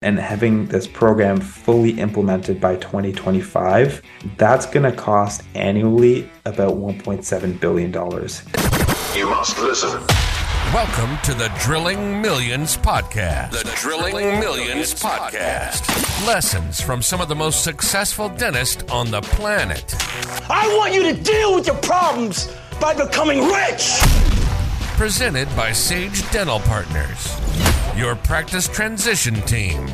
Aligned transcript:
and 0.00 0.16
having 0.16 0.66
this 0.66 0.86
program 0.86 1.40
fully 1.40 1.98
implemented 1.98 2.60
by 2.60 2.76
2025, 2.76 4.00
that's 4.36 4.64
going 4.64 4.84
to 4.84 4.92
cost 4.92 5.42
annually 5.56 6.30
about 6.44 6.74
$1.7 6.74 7.58
billion. 7.58 7.92
You 9.16 9.28
must 9.28 9.58
listen. 9.58 10.00
Welcome 10.72 11.18
to 11.24 11.34
the 11.34 11.50
Drilling 11.60 12.22
Millions 12.22 12.76
Podcast. 12.76 13.50
The 13.50 13.72
Drilling 13.74 14.38
Millions 14.38 14.94
Podcast. 14.94 15.88
Lessons 16.26 16.80
from 16.80 17.02
some 17.02 17.20
of 17.20 17.28
the 17.28 17.34
most 17.34 17.64
successful 17.64 18.28
dentists 18.28 18.84
on 18.92 19.10
the 19.10 19.22
planet. 19.22 19.96
I 20.48 20.72
want 20.78 20.94
you 20.94 21.02
to 21.12 21.20
deal 21.20 21.56
with 21.56 21.66
your 21.66 21.76
problems 21.78 22.54
by 22.80 22.94
becoming 22.94 23.40
rich. 23.48 23.98
Presented 24.96 25.48
by 25.56 25.72
Sage 25.72 26.28
Dental 26.30 26.60
Partners, 26.60 27.34
your 27.98 28.14
practice 28.14 28.68
transition 28.68 29.34
team. 29.42 29.84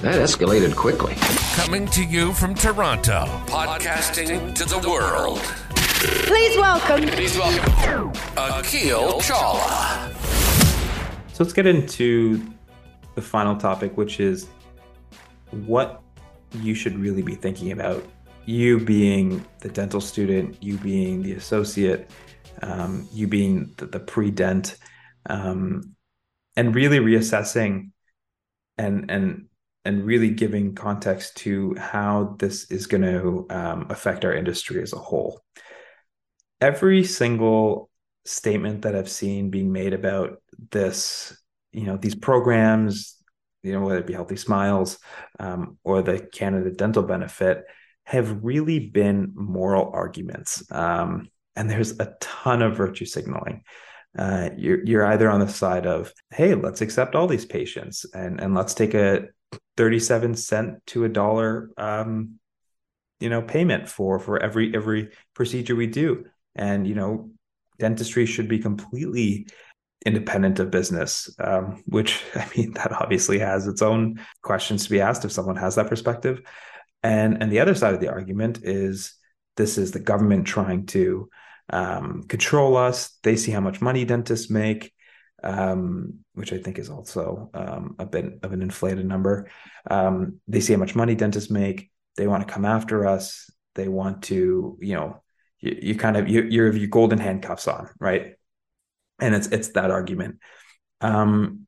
That 0.00 0.14
escalated 0.14 0.74
quickly. 0.74 1.14
Coming 1.54 1.86
to 1.88 2.02
you 2.02 2.32
from 2.32 2.54
Toronto, 2.54 3.26
podcasting 3.44 4.54
to 4.54 4.64
the 4.64 4.78
world. 4.88 5.40
Please 6.24 6.56
welcome. 6.56 7.06
Please 7.08 7.36
welcome 7.36 8.08
Akil 8.38 9.20
Chawla. 9.20 10.14
So 11.34 11.44
let's 11.44 11.52
get 11.52 11.66
into 11.66 12.42
the 13.16 13.20
final 13.20 13.54
topic, 13.54 13.98
which 13.98 14.18
is 14.18 14.46
what 15.50 16.02
you 16.54 16.74
should 16.74 16.98
really 16.98 17.22
be 17.22 17.34
thinking 17.34 17.70
about. 17.70 18.02
You 18.46 18.80
being 18.80 19.44
the 19.60 19.68
dental 19.68 20.00
student, 20.00 20.62
you 20.62 20.78
being 20.78 21.22
the 21.22 21.32
associate, 21.32 22.08
um, 22.62 23.06
you 23.12 23.28
being 23.28 23.74
the, 23.76 23.84
the 23.84 24.00
pre-dent, 24.00 24.76
um, 25.28 25.95
and 26.56 26.74
really 26.74 26.98
reassessing 26.98 27.90
and 28.78 29.10
and 29.10 29.46
and 29.84 30.04
really 30.04 30.30
giving 30.30 30.74
context 30.74 31.36
to 31.36 31.74
how 31.76 32.34
this 32.40 32.70
is 32.72 32.88
going 32.88 33.02
to 33.02 33.46
um, 33.50 33.86
affect 33.88 34.24
our 34.24 34.34
industry 34.34 34.82
as 34.82 34.92
a 34.92 34.98
whole. 34.98 35.40
Every 36.60 37.04
single 37.04 37.88
statement 38.24 38.82
that 38.82 38.96
I've 38.96 39.08
seen 39.08 39.50
being 39.50 39.70
made 39.70 39.94
about 39.94 40.42
this, 40.72 41.40
you 41.70 41.84
know, 41.84 41.96
these 41.96 42.16
programs, 42.16 43.14
you 43.62 43.72
know, 43.72 43.80
whether 43.80 43.98
it 43.98 44.08
be 44.08 44.14
Healthy 44.14 44.36
Smiles 44.36 44.98
um, 45.38 45.78
or 45.84 46.02
the 46.02 46.18
Canada 46.18 46.72
Dental 46.72 47.04
Benefit, 47.04 47.64
have 48.04 48.44
really 48.44 48.80
been 48.80 49.32
moral 49.34 49.92
arguments. 49.94 50.64
Um, 50.72 51.28
and 51.54 51.70
there's 51.70 51.98
a 52.00 52.14
ton 52.20 52.62
of 52.62 52.76
virtue 52.76 53.06
signaling. 53.06 53.62
Uh, 54.18 54.50
you're 54.56 54.84
you're 54.84 55.06
either 55.06 55.30
on 55.30 55.40
the 55.40 55.48
side 55.48 55.86
of 55.86 56.12
hey, 56.30 56.54
let's 56.54 56.80
accept 56.80 57.14
all 57.14 57.26
these 57.26 57.44
patients 57.44 58.06
and 58.14 58.40
and 58.40 58.54
let's 58.54 58.74
take 58.74 58.94
a 58.94 59.26
37 59.76 60.34
cent 60.34 60.86
to 60.86 61.04
a 61.04 61.08
dollar 61.08 61.70
um, 61.76 62.38
you 63.20 63.28
know 63.28 63.42
payment 63.42 63.88
for 63.88 64.18
for 64.18 64.42
every 64.42 64.74
every 64.74 65.10
procedure 65.34 65.76
we 65.76 65.86
do. 65.86 66.24
And 66.54 66.86
you 66.86 66.94
know 66.94 67.30
dentistry 67.78 68.24
should 68.24 68.48
be 68.48 68.58
completely 68.58 69.46
independent 70.06 70.60
of 70.60 70.70
business 70.70 71.28
um, 71.40 71.82
which 71.86 72.22
i 72.34 72.48
mean 72.56 72.72
that 72.72 72.92
obviously 72.92 73.38
has 73.38 73.66
its 73.66 73.82
own 73.82 74.20
questions 74.40 74.84
to 74.84 74.90
be 74.90 75.00
asked 75.00 75.24
if 75.24 75.32
someone 75.32 75.56
has 75.56 75.74
that 75.74 75.88
perspective. 75.88 76.40
And 77.02 77.42
and 77.42 77.52
the 77.52 77.60
other 77.60 77.74
side 77.74 77.94
of 77.94 78.00
the 78.00 78.08
argument 78.08 78.60
is 78.62 79.14
this 79.56 79.78
is 79.78 79.92
the 79.92 80.00
government 80.00 80.46
trying 80.46 80.86
to 80.86 81.28
um, 81.70 82.24
control 82.28 82.76
us. 82.76 83.18
They 83.22 83.36
see 83.36 83.52
how 83.52 83.60
much 83.60 83.80
money 83.80 84.04
dentists 84.04 84.50
make, 84.50 84.92
um, 85.42 86.20
which 86.34 86.52
I 86.52 86.58
think 86.58 86.78
is 86.78 86.90
also 86.90 87.50
um, 87.54 87.96
a 87.98 88.06
bit 88.06 88.40
of 88.42 88.52
an 88.52 88.62
inflated 88.62 89.06
number. 89.06 89.50
Um, 89.90 90.40
they 90.48 90.60
see 90.60 90.72
how 90.72 90.78
much 90.78 90.94
money 90.94 91.14
dentists 91.14 91.50
make. 91.50 91.90
They 92.16 92.26
want 92.26 92.46
to 92.46 92.52
come 92.52 92.64
after 92.64 93.06
us. 93.06 93.50
They 93.74 93.88
want 93.88 94.22
to, 94.24 94.78
you 94.80 94.94
know, 94.94 95.22
you, 95.60 95.78
you 95.82 95.94
kind 95.96 96.16
of 96.16 96.28
you, 96.28 96.42
you 96.42 96.64
have 96.64 96.76
your 96.76 96.88
golden 96.88 97.18
handcuffs 97.18 97.68
on, 97.68 97.90
right? 97.98 98.34
And 99.20 99.34
it's 99.34 99.48
it's 99.48 99.68
that 99.68 99.90
argument. 99.90 100.38
Um, 101.00 101.66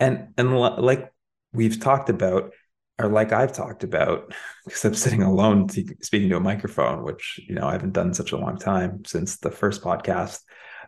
and 0.00 0.28
and 0.36 0.56
like 0.58 1.12
we've 1.52 1.80
talked 1.80 2.10
about, 2.10 2.52
or 2.98 3.08
like 3.08 3.32
I've 3.32 3.52
talked 3.52 3.84
about, 3.84 4.34
because 4.64 4.84
I'm 4.84 4.94
sitting 4.94 5.22
alone 5.22 5.68
speaking 6.02 6.28
to 6.30 6.36
a 6.36 6.40
microphone, 6.40 7.04
which 7.04 7.40
you 7.48 7.54
know 7.54 7.66
I 7.66 7.72
haven't 7.72 7.92
done 7.92 8.14
such 8.14 8.32
a 8.32 8.38
long 8.38 8.58
time 8.58 9.04
since 9.04 9.38
the 9.38 9.50
first 9.50 9.82
podcast. 9.82 10.40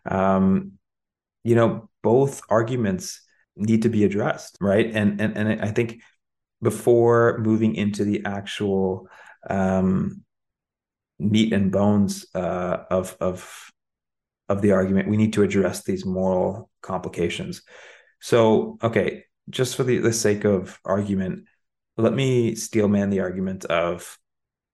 Um, 0.04 0.72
you 1.44 1.54
know, 1.54 1.88
both 2.02 2.42
arguments 2.48 3.22
need 3.56 3.82
to 3.82 3.88
be 3.88 4.04
addressed, 4.04 4.58
right? 4.60 4.90
And 4.92 5.20
and 5.20 5.36
and 5.36 5.60
I 5.62 5.68
think 5.68 6.02
before 6.62 7.38
moving 7.38 7.74
into 7.74 8.04
the 8.04 8.22
actual 8.24 9.08
um, 9.48 10.22
meat 11.18 11.52
and 11.52 11.70
bones 11.70 12.26
uh, 12.34 12.84
of 12.90 13.16
of 13.20 13.70
of 14.48 14.62
the 14.62 14.72
argument, 14.72 15.08
we 15.08 15.16
need 15.16 15.32
to 15.34 15.42
address 15.42 15.84
these 15.84 16.04
moral 16.04 16.70
complications. 16.82 17.62
So, 18.20 18.78
okay, 18.82 19.24
just 19.48 19.76
for 19.76 19.84
the, 19.84 19.98
the 19.98 20.12
sake 20.12 20.44
of 20.44 20.78
argument, 20.84 21.46
let 22.00 22.14
me 22.14 22.54
steelman 22.54 23.10
the 23.10 23.20
argument 23.20 23.64
of 23.66 24.18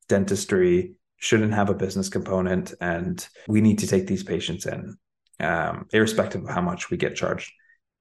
dentistry 0.08 0.94
shouldn't 1.18 1.54
have 1.54 1.70
a 1.70 1.74
business 1.74 2.08
component 2.08 2.74
and 2.80 3.26
we 3.48 3.60
need 3.60 3.78
to 3.78 3.86
take 3.86 4.06
these 4.06 4.22
patients 4.22 4.66
in 4.66 4.96
um, 5.40 5.86
irrespective 5.92 6.44
of 6.44 6.50
how 6.50 6.60
much 6.60 6.90
we 6.90 6.96
get 6.96 7.16
charged. 7.16 7.50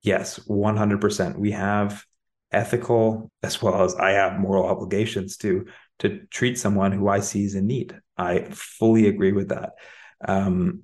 Yes 0.01 0.39
100% 0.39 1.37
we 1.37 1.51
have 1.51 2.03
ethical 2.51 3.31
as 3.41 3.61
well 3.61 3.83
as 3.83 3.95
i 3.95 4.11
have 4.11 4.39
moral 4.39 4.67
obligations 4.67 5.35
to 5.35 5.65
to 5.97 6.19
treat 6.27 6.59
someone 6.59 6.91
who 6.91 7.07
i 7.07 7.19
see 7.19 7.43
is 7.43 7.55
in 7.55 7.67
need. 7.67 7.99
I 8.17 8.43
fully 8.51 9.07
agree 9.07 9.31
with 9.31 9.49
that. 9.49 9.73
Um, 10.25 10.83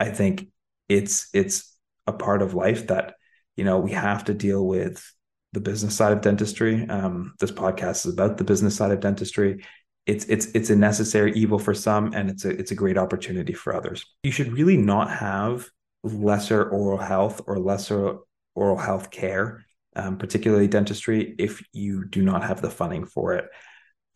i 0.00 0.08
think 0.08 0.48
it's 0.88 1.28
it's 1.32 1.76
a 2.06 2.12
part 2.12 2.42
of 2.42 2.54
life 2.54 2.88
that 2.88 3.14
you 3.56 3.64
know 3.64 3.78
we 3.78 3.92
have 3.92 4.24
to 4.24 4.34
deal 4.34 4.66
with 4.66 5.12
the 5.52 5.60
business 5.60 5.96
side 5.96 6.12
of 6.12 6.20
dentistry. 6.20 6.88
Um, 6.88 7.34
this 7.38 7.52
podcast 7.52 8.06
is 8.06 8.14
about 8.14 8.38
the 8.38 8.44
business 8.44 8.76
side 8.76 8.90
of 8.90 9.00
dentistry. 9.00 9.64
It's 10.06 10.24
it's 10.26 10.46
it's 10.46 10.70
a 10.70 10.76
necessary 10.76 11.32
evil 11.34 11.58
for 11.58 11.74
some, 11.74 12.12
and 12.12 12.30
it's 12.30 12.44
a 12.44 12.50
it's 12.50 12.70
a 12.70 12.76
great 12.76 12.98
opportunity 12.98 13.52
for 13.52 13.74
others. 13.74 14.04
You 14.24 14.32
should 14.32 14.52
really 14.52 14.76
not 14.76 15.10
have 15.10 15.68
lesser 16.02 16.68
oral 16.68 16.98
health 16.98 17.42
or 17.46 17.58
lesser 17.58 18.16
oral 18.54 18.76
health 18.76 19.10
care, 19.10 19.64
um, 19.94 20.18
particularly 20.18 20.66
dentistry, 20.66 21.34
if 21.38 21.62
you 21.72 22.04
do 22.06 22.22
not 22.22 22.42
have 22.42 22.60
the 22.60 22.70
funding 22.70 23.06
for 23.06 23.34
it. 23.34 23.44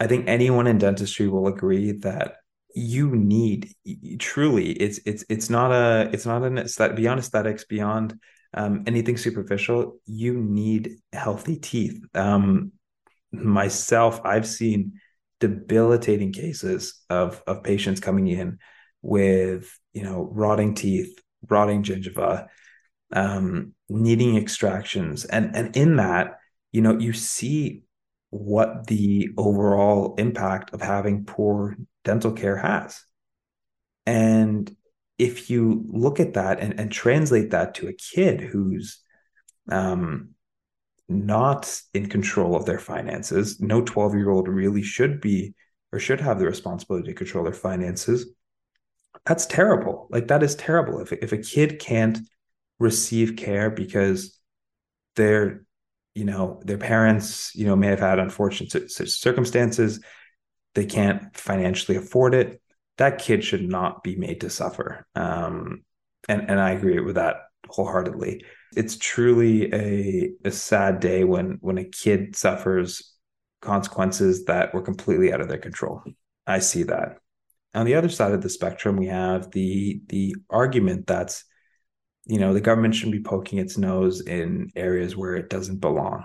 I 0.00 0.06
think 0.06 0.26
anyone 0.28 0.66
in 0.66 0.78
dentistry 0.78 1.28
will 1.28 1.46
agree 1.46 1.92
that 1.92 2.36
you 2.74 3.10
need 3.16 3.72
truly 4.18 4.72
it's 4.72 5.00
it's 5.06 5.24
it's 5.30 5.48
not 5.48 5.72
a 5.72 6.10
it's 6.12 6.26
not 6.26 6.42
an 6.42 6.56
that 6.76 6.94
beyond 6.94 7.18
aesthetics 7.18 7.64
beyond 7.64 8.20
um, 8.54 8.84
anything 8.86 9.16
superficial, 9.16 9.98
you 10.06 10.34
need 10.34 10.96
healthy 11.12 11.56
teeth. 11.56 12.00
Um, 12.14 12.72
myself, 13.32 14.20
I've 14.24 14.46
seen 14.46 15.00
debilitating 15.40 16.32
cases 16.32 17.02
of 17.10 17.42
of 17.46 17.62
patients 17.62 18.00
coming 18.00 18.26
in 18.28 18.58
with 19.02 19.78
you 19.92 20.02
know 20.02 20.28
rotting 20.32 20.74
teeth, 20.74 21.18
rotting 21.48 21.82
gingiva, 21.82 22.48
um, 23.12 23.74
needing 23.88 24.36
extractions, 24.36 25.24
and 25.24 25.54
and 25.54 25.76
in 25.76 25.96
that, 25.96 26.38
you 26.72 26.80
know, 26.80 26.98
you 26.98 27.12
see 27.12 27.82
what 28.30 28.86
the 28.86 29.30
overall 29.36 30.14
impact 30.18 30.74
of 30.74 30.80
having 30.80 31.24
poor 31.24 31.76
dental 32.04 32.32
care 32.32 32.56
has. 32.56 33.02
And 34.04 34.74
if 35.18 35.48
you 35.48 35.84
look 35.88 36.20
at 36.20 36.34
that 36.34 36.60
and, 36.60 36.78
and 36.78 36.92
translate 36.92 37.50
that 37.50 37.74
to 37.74 37.88
a 37.88 37.92
kid 37.92 38.40
who's 38.40 39.02
um, 39.70 40.30
not 41.08 41.80
in 41.94 42.08
control 42.08 42.54
of 42.54 42.66
their 42.66 42.78
finances, 42.78 43.60
no 43.60 43.82
12 43.82 44.14
year 44.14 44.30
old 44.30 44.48
really 44.48 44.82
should 44.82 45.20
be 45.20 45.54
or 45.92 45.98
should 45.98 46.20
have 46.20 46.38
the 46.38 46.46
responsibility 46.46 47.08
to 47.08 47.14
control 47.14 47.44
their 47.44 47.52
finances. 47.52 48.26
That's 49.24 49.46
terrible. 49.46 50.08
Like, 50.10 50.28
that 50.28 50.42
is 50.42 50.54
terrible. 50.54 51.00
If, 51.00 51.12
if 51.12 51.32
a 51.32 51.38
kid 51.38 51.78
can't 51.78 52.18
receive 52.78 53.36
care 53.36 53.70
because 53.70 54.38
their, 55.14 55.64
you 56.14 56.24
know, 56.24 56.60
their 56.64 56.78
parents, 56.78 57.54
you 57.54 57.66
know, 57.66 57.76
may 57.76 57.88
have 57.88 58.00
had 58.00 58.18
unfortunate 58.18 58.90
circumstances, 58.90 60.00
they 60.74 60.84
can't 60.84 61.34
financially 61.34 61.96
afford 61.96 62.34
it 62.34 62.60
that 62.98 63.18
kid 63.18 63.44
should 63.44 63.68
not 63.68 64.02
be 64.02 64.16
made 64.16 64.40
to 64.42 64.50
suffer. 64.50 65.06
Um, 65.14 65.82
and 66.28 66.50
and 66.50 66.60
I 66.60 66.70
agree 66.72 67.00
with 67.00 67.16
that 67.16 67.36
wholeheartedly. 67.68 68.44
It's 68.76 68.96
truly 68.96 69.72
a 69.72 70.30
a 70.44 70.50
sad 70.50 71.00
day 71.00 71.24
when 71.24 71.58
when 71.60 71.78
a 71.78 71.84
kid 71.84 72.36
suffers 72.36 73.12
consequences 73.60 74.44
that 74.44 74.74
were 74.74 74.82
completely 74.82 75.32
out 75.32 75.40
of 75.40 75.48
their 75.48 75.58
control. 75.58 76.02
I 76.46 76.60
see 76.60 76.84
that. 76.84 77.18
On 77.74 77.84
the 77.84 77.94
other 77.94 78.08
side 78.08 78.32
of 78.32 78.42
the 78.42 78.48
spectrum, 78.48 78.96
we 78.96 79.06
have 79.06 79.50
the 79.50 80.00
the 80.08 80.36
argument 80.50 81.06
that's 81.06 81.44
you 82.26 82.38
know 82.38 82.52
the 82.52 82.60
government 82.60 82.94
shouldn't 82.94 83.16
be 83.16 83.22
poking 83.22 83.58
its 83.58 83.78
nose 83.78 84.20
in 84.20 84.70
areas 84.76 85.16
where 85.16 85.34
it 85.36 85.48
doesn't 85.50 85.80
belong. 85.80 86.24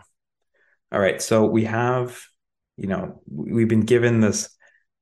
all 0.91 0.99
right 0.99 1.21
so 1.21 1.45
we 1.45 1.65
have 1.65 2.19
you 2.77 2.87
know 2.87 3.21
we've 3.29 3.67
been 3.67 3.81
given 3.85 4.19
this 4.19 4.49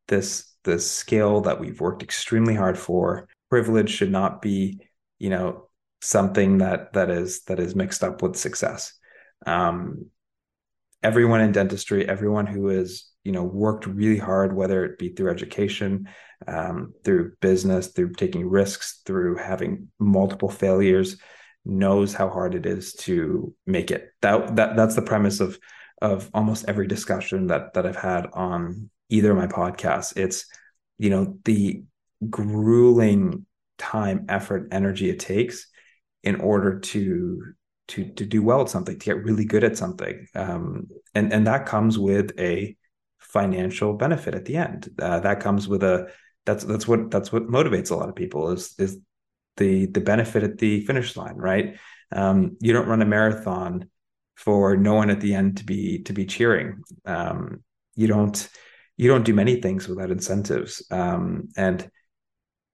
this 0.08 0.49
this 0.64 0.90
skill 0.90 1.42
that 1.42 1.60
we've 1.60 1.80
worked 1.80 2.04
extremely 2.04 2.56
hard 2.56 2.78
for. 2.78 3.28
Privilege 3.50 3.90
should 3.90 4.12
not 4.12 4.42
be 4.42 4.80
you 5.18 5.30
know 5.30 5.68
something 6.02 6.60
that 6.60 6.94
that 6.94 7.10
is 7.10 7.44
that 7.44 7.60
is 7.60 7.76
mixed 7.76 8.04
up 8.04 8.22
with 8.22 8.36
success. 8.36 8.94
Um 9.46 10.08
everyone 11.02 11.40
in 11.40 11.54
dentistry 11.54 12.08
everyone 12.08 12.46
who 12.46 12.68
has 12.68 13.06
you 13.24 13.32
know 13.32 13.44
worked 13.44 13.86
really 13.86 14.18
hard 14.18 14.54
whether 14.54 14.84
it 14.84 15.00
be 15.00 15.08
through 15.08 15.32
education 15.32 16.10
um, 16.46 16.94
through 17.06 17.32
business 17.40 17.88
through 17.88 18.12
taking 18.14 18.50
risks 18.50 19.02
through 19.06 19.38
having 19.38 19.88
multiple 19.98 20.50
failures 20.50 21.18
knows 21.66 22.14
how 22.14 22.30
hard 22.30 22.56
it 22.56 22.66
is 22.66 22.94
to 22.94 23.54
make 23.66 23.92
it. 23.92 24.10
That, 24.22 24.56
that 24.56 24.76
that's 24.76 24.96
the 24.96 25.02
premise 25.02 25.40
of 25.40 25.60
of 26.02 26.30
almost 26.34 26.66
every 26.68 26.88
discussion 26.88 27.48
that 27.48 27.74
that 27.74 27.86
I've 27.86 27.96
had 27.96 28.28
on 28.34 28.90
either 29.10 29.32
of 29.32 29.38
my 29.38 29.48
podcasts. 29.48 30.16
It's 30.18 30.46
you 30.98 31.10
know 31.10 31.38
the 31.46 31.84
grueling 32.30 33.46
time 33.78 34.26
effort 34.30 34.68
energy 34.72 35.10
it 35.10 35.20
takes 35.20 35.68
in 36.24 36.42
order 36.42 36.80
to 36.80 37.54
to 37.88 38.06
to 38.14 38.26
do 38.26 38.44
well 38.44 38.62
at 38.62 38.70
something 38.70 38.98
to 38.98 39.06
get 39.06 39.24
really 39.24 39.46
good 39.46 39.64
at 39.64 39.78
something. 39.78 40.28
Um, 40.36 40.88
and 41.16 41.34
and 41.34 41.48
that 41.48 41.66
comes 41.66 41.98
with 41.98 42.32
a 42.40 42.76
financial 43.20 43.94
benefit 43.94 44.36
at 44.36 44.46
the 44.46 44.58
end. 44.58 44.90
Uh, 45.00 45.20
that 45.22 45.40
comes 45.40 45.68
with 45.68 45.84
a 45.84 46.12
that's 46.46 46.64
that's 46.64 46.88
what 46.88 47.12
that's 47.12 47.32
what 47.32 47.48
motivates 47.48 47.92
a 47.92 47.96
lot 47.96 48.10
of 48.10 48.16
people 48.16 48.52
is 48.52 48.74
is 48.78 48.98
the 49.58 49.88
the 49.88 50.02
benefit 50.02 50.44
at 50.44 50.58
the 50.58 50.86
finish 50.86 51.16
line 51.18 51.36
right? 51.36 51.78
Um, 52.12 52.58
you 52.60 52.74
don't 52.74 52.88
run 52.88 53.02
a 53.02 53.06
marathon 53.06 53.90
for 54.36 54.78
no 54.78 54.96
one 54.96 55.10
at 55.10 55.20
the 55.20 55.34
end 55.34 55.58
to 55.58 55.66
be 55.66 56.04
to 56.04 56.14
be 56.14 56.26
cheering. 56.26 56.82
Um, 57.06 57.64
you 57.96 58.08
don't 58.08 58.50
you 59.00 59.08
don't 59.08 59.24
do 59.24 59.34
many 59.34 59.62
things 59.62 59.88
without 59.88 60.12
incentives 60.12 60.84
um, 60.92 61.48
and 61.56 61.90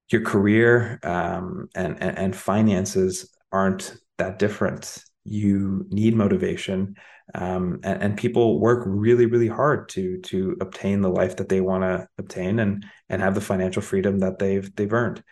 your 0.10 0.22
career 0.22 1.00
um, 1.04 1.70
and, 1.76 2.02
and, 2.02 2.18
and 2.18 2.36
finances 2.36 3.32
aren't 3.52 3.96
that 4.18 4.40
different. 4.40 5.04
You 5.24 5.86
need 5.90 6.16
motivation, 6.16 6.96
um, 7.36 7.80
and, 7.84 8.02
and, 8.02 8.18
people 8.18 8.60
work 8.60 8.84
really, 8.86 9.26
really 9.26 9.48
hard 9.48 9.90
to 9.90 10.20
to 10.22 10.58
obtain 10.62 11.02
the 11.02 11.10
life 11.10 11.38
that 11.38 11.50
they 11.50 11.62
want 11.62 11.84
to 11.84 12.08
obtain 12.20 12.60
and 12.60 12.86
and 13.10 13.22
have 13.22 13.34
the 13.34 13.42
financial 13.42 13.82
freedom 13.82 14.20
that 14.20 14.38
they've 14.38 14.76
they've 14.76 14.94
earned. 14.94 15.24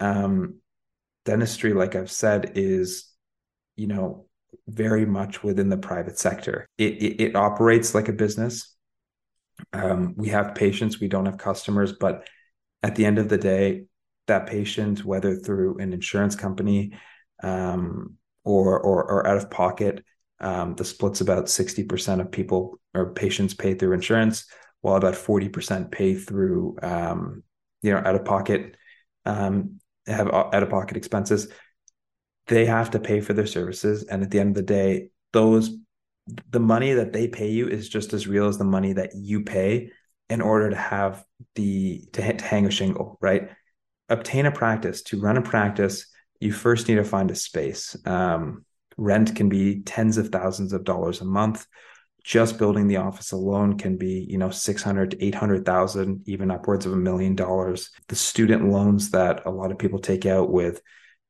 Um, 0.00 0.60
dentistry, 1.24 1.72
like 1.72 1.94
I've 1.94 2.10
said, 2.10 2.52
is 2.56 3.10
you 3.74 3.86
know 3.86 4.26
very 4.68 5.06
much 5.06 5.42
within 5.42 5.70
the 5.70 5.78
private 5.78 6.18
sector. 6.18 6.68
It 6.76 6.94
it, 7.02 7.22
it 7.22 7.36
operates 7.36 7.94
like 7.94 8.08
a 8.08 8.12
business. 8.12 8.75
Um, 9.72 10.14
we 10.16 10.28
have 10.28 10.54
patients, 10.54 11.00
we 11.00 11.08
don't 11.08 11.26
have 11.26 11.38
customers, 11.38 11.92
but 11.92 12.28
at 12.82 12.94
the 12.94 13.04
end 13.04 13.18
of 13.18 13.28
the 13.28 13.38
day, 13.38 13.84
that 14.26 14.46
patient, 14.46 15.04
whether 15.04 15.36
through 15.36 15.78
an 15.78 15.92
insurance 15.92 16.34
company 16.34 16.92
um, 17.42 18.14
or, 18.44 18.78
or, 18.80 19.04
or 19.04 19.26
out 19.26 19.36
of 19.36 19.50
pocket. 19.50 20.04
Um, 20.40 20.74
the 20.74 20.84
split's 20.84 21.20
about 21.20 21.46
60% 21.46 22.20
of 22.20 22.30
people 22.30 22.78
or 22.94 23.12
patients 23.12 23.54
pay 23.54 23.74
through 23.74 23.92
insurance, 23.92 24.46
while 24.80 24.96
about 24.96 25.14
40% 25.14 25.90
pay 25.90 26.14
through, 26.14 26.76
um, 26.82 27.42
you 27.82 27.92
know, 27.92 27.98
out 27.98 28.14
of 28.14 28.24
pocket, 28.24 28.76
um, 29.24 29.80
have 30.06 30.30
out 30.30 30.62
of 30.62 30.70
pocket 30.70 30.96
expenses. 30.96 31.48
They 32.46 32.66
have 32.66 32.90
to 32.92 33.00
pay 33.00 33.20
for 33.20 33.32
their 33.32 33.46
services. 33.46 34.04
And 34.04 34.22
at 34.22 34.30
the 34.30 34.38
end 34.38 34.50
of 34.50 34.54
the 34.54 34.62
day, 34.62 35.08
those, 35.32 35.76
the 36.50 36.60
money 36.60 36.94
that 36.94 37.12
they 37.12 37.28
pay 37.28 37.50
you 37.50 37.68
is 37.68 37.88
just 37.88 38.12
as 38.12 38.26
real 38.26 38.48
as 38.48 38.58
the 38.58 38.64
money 38.64 38.92
that 38.94 39.14
you 39.14 39.42
pay 39.42 39.90
in 40.28 40.40
order 40.40 40.70
to 40.70 40.76
have 40.76 41.24
the, 41.54 42.04
to, 42.12 42.32
to 42.36 42.44
hang 42.44 42.66
a 42.66 42.70
shingle, 42.70 43.16
right? 43.20 43.50
Obtain 44.08 44.46
a 44.46 44.52
practice, 44.52 45.02
to 45.02 45.20
run 45.20 45.36
a 45.36 45.42
practice 45.42 46.06
you 46.40 46.52
first 46.52 46.88
need 46.88 46.96
to 46.96 47.04
find 47.04 47.30
a 47.30 47.34
space. 47.34 47.96
Um, 48.04 48.64
rent 48.96 49.36
can 49.36 49.48
be 49.48 49.82
tens 49.82 50.18
of 50.18 50.28
thousands 50.28 50.72
of 50.72 50.84
dollars 50.84 51.20
a 51.20 51.24
month. 51.24 51.66
Just 52.24 52.58
building 52.58 52.88
the 52.88 52.96
office 52.96 53.32
alone 53.32 53.78
can 53.78 53.96
be, 53.96 54.26
you 54.28 54.36
know, 54.36 54.50
six 54.50 54.82
hundred 54.82 55.12
to 55.12 55.24
eight 55.24 55.34
hundred 55.34 55.64
thousand, 55.64 56.22
even 56.26 56.50
upwards 56.50 56.84
of 56.84 56.92
a 56.92 56.96
million 56.96 57.36
dollars. 57.36 57.90
The 58.08 58.16
student 58.16 58.68
loans 58.68 59.10
that 59.10 59.46
a 59.46 59.50
lot 59.50 59.70
of 59.70 59.78
people 59.78 60.00
take 60.00 60.26
out 60.26 60.50
with 60.50 60.82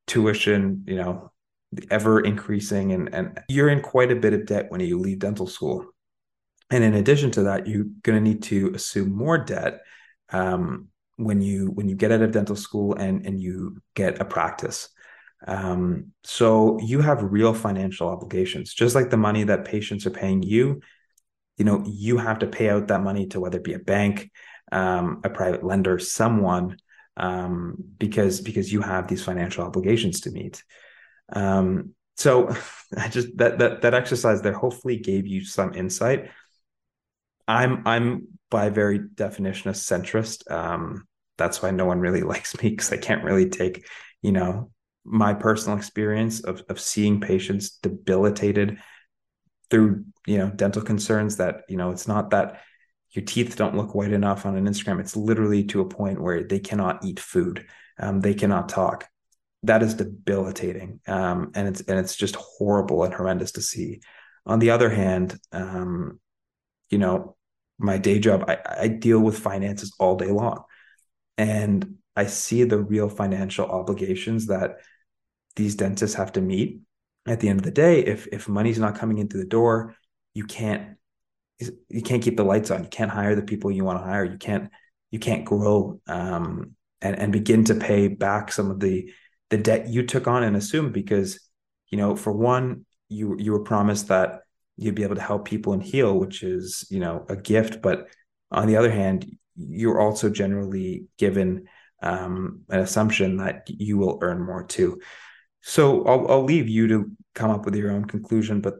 tuition, 0.07 0.83
you 0.87 0.95
know, 0.95 1.31
ever 1.89 2.19
increasing, 2.19 2.93
and 2.93 3.13
and 3.13 3.39
you're 3.49 3.69
in 3.69 3.81
quite 3.81 4.11
a 4.11 4.15
bit 4.15 4.33
of 4.33 4.45
debt 4.45 4.67
when 4.69 4.81
you 4.81 4.99
leave 4.99 5.19
dental 5.19 5.47
school. 5.47 5.85
And 6.69 6.83
in 6.83 6.95
addition 6.95 7.31
to 7.31 7.43
that, 7.43 7.67
you're 7.67 7.85
going 8.03 8.21
to 8.21 8.29
need 8.29 8.43
to 8.43 8.73
assume 8.75 9.15
more 9.15 9.37
debt 9.37 9.81
um, 10.29 10.89
when 11.15 11.41
you 11.41 11.67
when 11.67 11.87
you 11.87 11.95
get 11.95 12.11
out 12.11 12.21
of 12.21 12.31
dental 12.31 12.55
school 12.55 12.93
and 12.93 13.25
and 13.25 13.39
you 13.39 13.81
get 13.95 14.21
a 14.21 14.25
practice. 14.25 14.89
Um, 15.45 16.13
so 16.23 16.79
you 16.79 17.01
have 17.01 17.21
real 17.21 17.53
financial 17.53 18.09
obligations, 18.09 18.73
just 18.73 18.95
like 18.95 19.09
the 19.09 19.17
money 19.17 19.43
that 19.43 19.65
patients 19.65 20.05
are 20.05 20.11
paying 20.11 20.41
you. 20.41 20.81
You 21.57 21.65
know, 21.65 21.83
you 21.85 22.17
have 22.17 22.39
to 22.39 22.47
pay 22.47 22.69
out 22.69 22.87
that 22.87 23.01
money 23.01 23.27
to 23.27 23.39
whether 23.39 23.57
it 23.57 23.63
be 23.63 23.73
a 23.73 23.79
bank, 23.79 24.31
um, 24.71 25.21
a 25.23 25.29
private 25.29 25.63
lender, 25.63 25.99
someone, 25.99 26.77
um, 27.17 27.75
because 27.97 28.41
because 28.41 28.71
you 28.71 28.81
have 28.81 29.07
these 29.07 29.23
financial 29.23 29.63
obligations 29.63 30.21
to 30.21 30.31
meet. 30.31 30.63
Um, 31.33 31.93
so 32.15 32.49
I 32.97 33.07
just 33.09 33.37
that 33.37 33.59
that 33.59 33.81
that 33.81 33.93
exercise 33.93 34.41
there 34.41 34.53
hopefully 34.53 34.97
gave 34.97 35.27
you 35.27 35.43
some 35.43 35.73
insight. 35.73 36.31
I'm 37.47 37.83
I'm 37.85 38.27
by 38.49 38.69
very 38.69 38.99
definition 38.99 39.69
a 39.69 39.73
centrist. 39.73 40.49
Um, 40.51 41.07
that's 41.37 41.61
why 41.61 41.71
no 41.71 41.85
one 41.85 41.99
really 41.99 42.21
likes 42.33 42.61
me 42.61 42.69
because 42.69 42.91
I 42.91 42.97
can't 42.97 43.23
really 43.23 43.49
take, 43.49 43.87
you 44.21 44.31
know, 44.31 44.71
my 45.03 45.33
personal 45.33 45.77
experience 45.77 46.41
of 46.41 46.63
of 46.69 46.79
seeing 46.79 47.21
patients 47.21 47.71
debilitated 47.71 48.79
through 49.69 50.05
you 50.25 50.37
know 50.37 50.49
dental 50.49 50.81
concerns 50.81 51.37
that 51.37 51.63
you 51.67 51.77
know 51.77 51.91
it's 51.91 52.07
not 52.07 52.29
that 52.29 52.61
your 53.11 53.23
teeth 53.23 53.55
don't 53.55 53.75
look 53.75 53.95
white 53.95 54.11
enough 54.11 54.45
on 54.45 54.57
an 54.57 54.65
Instagram. 54.65 54.99
It's 54.99 55.15
literally 55.15 55.63
to 55.65 55.81
a 55.81 55.87
point 55.87 56.21
where 56.21 56.43
they 56.43 56.59
cannot 56.59 57.03
eat 57.05 57.19
food, 57.19 57.65
um, 57.99 58.19
they 58.19 58.33
cannot 58.33 58.69
talk. 58.69 59.07
That 59.63 59.83
is 59.83 59.95
debilitating, 59.95 60.99
um, 61.07 61.51
and 61.55 61.67
it's 61.67 61.81
and 61.81 61.99
it's 61.99 62.15
just 62.15 62.35
horrible 62.35 63.03
and 63.03 63.13
horrendous 63.13 63.53
to 63.53 63.61
see. 63.61 64.01
On 64.45 64.59
the 64.59 64.69
other 64.69 64.89
hand, 64.89 65.37
um, 65.51 66.19
you 66.89 66.97
know, 66.97 67.35
my 67.77 67.97
day 67.97 68.19
job, 68.19 68.45
I, 68.47 68.59
I 68.81 68.87
deal 68.87 69.19
with 69.19 69.39
finances 69.39 69.93
all 69.99 70.15
day 70.15 70.31
long, 70.31 70.63
and 71.37 71.95
I 72.15 72.27
see 72.27 72.63
the 72.63 72.77
real 72.77 73.09
financial 73.09 73.65
obligations 73.65 74.47
that 74.47 74.77
these 75.55 75.75
dentists 75.75 76.15
have 76.15 76.33
to 76.33 76.41
meet. 76.41 76.81
At 77.27 77.41
the 77.41 77.49
end 77.49 77.59
of 77.59 77.65
the 77.65 77.71
day 77.71 77.99
if 78.05 78.25
if 78.27 78.47
money's 78.47 78.79
not 78.79 78.97
coming 78.97 79.17
into 79.17 79.35
the 79.35 79.43
door 79.43 79.97
you 80.37 80.45
can't 80.45 80.97
you 81.89 82.01
can't 82.03 82.21
keep 82.21 82.37
the 82.37 82.43
lights 82.43 82.69
on. 82.69 82.83
You 82.83 82.89
can't 82.89 83.09
hire 83.09 83.33
the 83.33 83.41
people 83.41 83.71
you 83.71 83.83
want 83.83 83.99
to 83.99 84.05
hire. 84.05 84.23
You 84.23 84.37
can't 84.37 84.69
you 85.09 85.17
can't 85.17 85.45
grow 85.45 85.99
um, 86.07 86.75
and 87.01 87.17
and 87.17 87.31
begin 87.33 87.63
to 87.65 87.75
pay 87.75 88.07
back 88.07 88.51
some 88.51 88.69
of 88.69 88.79
the 88.79 89.11
the 89.49 89.57
debt 89.57 89.87
you 89.87 90.05
took 90.05 90.27
on 90.27 90.43
and 90.43 90.55
assumed 90.55 90.93
because 90.93 91.39
you 91.89 91.97
know 91.97 92.15
for 92.15 92.31
one 92.31 92.85
you 93.09 93.35
you 93.39 93.51
were 93.51 93.63
promised 93.63 94.07
that 94.07 94.41
you'd 94.75 94.95
be 94.95 95.03
able 95.03 95.15
to 95.15 95.21
help 95.21 95.45
people 95.45 95.73
and 95.73 95.83
heal 95.83 96.17
which 96.17 96.43
is 96.43 96.85
you 96.89 96.99
know 96.99 97.25
a 97.29 97.35
gift 97.35 97.81
but 97.81 98.07
on 98.51 98.67
the 98.67 98.77
other 98.77 98.91
hand 98.91 99.25
you're 99.55 99.99
also 99.99 100.29
generally 100.29 101.05
given 101.17 101.67
um, 102.03 102.61
an 102.69 102.79
assumption 102.79 103.37
that 103.37 103.63
you 103.67 103.97
will 103.97 104.19
earn 104.21 104.45
more 104.45 104.63
too 104.63 104.99
so 105.67 106.05
I'll, 106.05 106.31
I'll 106.31 106.43
leave 106.43 106.69
you 106.69 106.87
to 106.87 107.11
come 107.35 107.51
up 107.51 107.65
with 107.65 107.75
your 107.75 107.91
own 107.91 108.05
conclusion, 108.05 108.61
but 108.61 108.75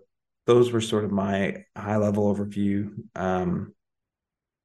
those 0.45 0.71
were 0.71 0.79
sort 0.79 1.03
of 1.03 1.12
my 1.12 1.65
high 1.75 1.97
level 1.97 2.33
overview 2.33 2.93
um, 3.13 3.74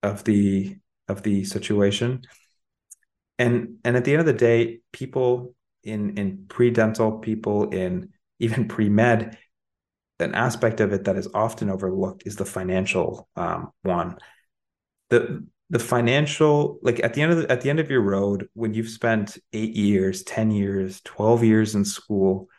of 0.04 0.22
the 0.22 0.76
of 1.08 1.24
the 1.24 1.42
situation. 1.44 2.22
And 3.40 3.78
and 3.84 3.96
at 3.96 4.04
the 4.04 4.12
end 4.12 4.20
of 4.20 4.26
the 4.26 4.32
day, 4.32 4.82
people 4.92 5.54
in 5.82 6.18
in 6.18 6.46
pre 6.48 6.70
dental, 6.70 7.18
people 7.18 7.70
in 7.70 8.10
even 8.38 8.68
pre 8.68 8.88
med, 8.88 9.36
an 10.18 10.34
aspect 10.34 10.80
of 10.80 10.92
it 10.92 11.04
that 11.04 11.16
is 11.16 11.28
often 11.34 11.70
overlooked 11.70 12.22
is 12.26 12.36
the 12.36 12.44
financial 12.44 13.28
um, 13.36 13.70
one. 13.82 14.18
The 15.10 15.46
the 15.70 15.78
financial 15.78 16.78
like 16.82 17.02
at 17.02 17.14
the 17.14 17.22
end 17.22 17.32
of 17.32 17.38
the, 17.38 17.50
at 17.50 17.62
the 17.62 17.70
end 17.70 17.80
of 17.80 17.90
your 17.90 18.02
road 18.02 18.48
when 18.52 18.74
you've 18.74 18.90
spent 18.90 19.38
8 19.54 19.74
years 19.74 20.22
10 20.22 20.50
years 20.50 21.00
12 21.00 21.44
years 21.44 21.74
in 21.74 21.86
school 21.86 22.50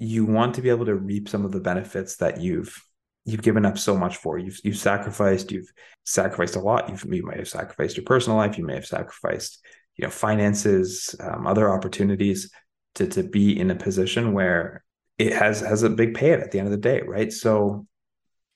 you 0.00 0.24
want 0.24 0.54
to 0.54 0.62
be 0.62 0.68
able 0.68 0.86
to 0.86 0.96
reap 0.96 1.28
some 1.28 1.44
of 1.44 1.52
the 1.52 1.60
benefits 1.60 2.16
that 2.16 2.40
you've 2.40 2.84
you've 3.24 3.42
given 3.42 3.64
up 3.64 3.78
so 3.78 3.96
much 3.96 4.16
for. 4.18 4.38
You've 4.38 4.60
you've 4.64 4.76
sacrificed 4.76 5.50
you've 5.50 5.72
sacrificed 6.04 6.56
a 6.56 6.60
lot. 6.60 6.88
You've 6.88 7.04
you 7.12 7.24
might 7.24 7.38
have 7.38 7.48
sacrificed 7.48 7.96
your 7.96 8.04
personal 8.04 8.36
life. 8.36 8.58
You 8.58 8.64
may 8.64 8.74
have 8.74 8.86
sacrificed 8.86 9.64
you 9.96 10.04
know 10.04 10.10
finances 10.10 11.14
um, 11.20 11.46
other 11.46 11.70
opportunities 11.70 12.50
to 12.94 13.06
to 13.06 13.22
be 13.22 13.58
in 13.58 13.70
a 13.70 13.74
position 13.74 14.32
where 14.32 14.84
it 15.18 15.32
has 15.32 15.60
has 15.60 15.82
a 15.82 15.90
big 15.90 16.14
payout 16.14 16.42
at 16.42 16.50
the 16.50 16.58
end 16.58 16.66
of 16.66 16.72
the 16.72 16.78
day 16.78 17.00
right 17.06 17.32
so 17.32 17.86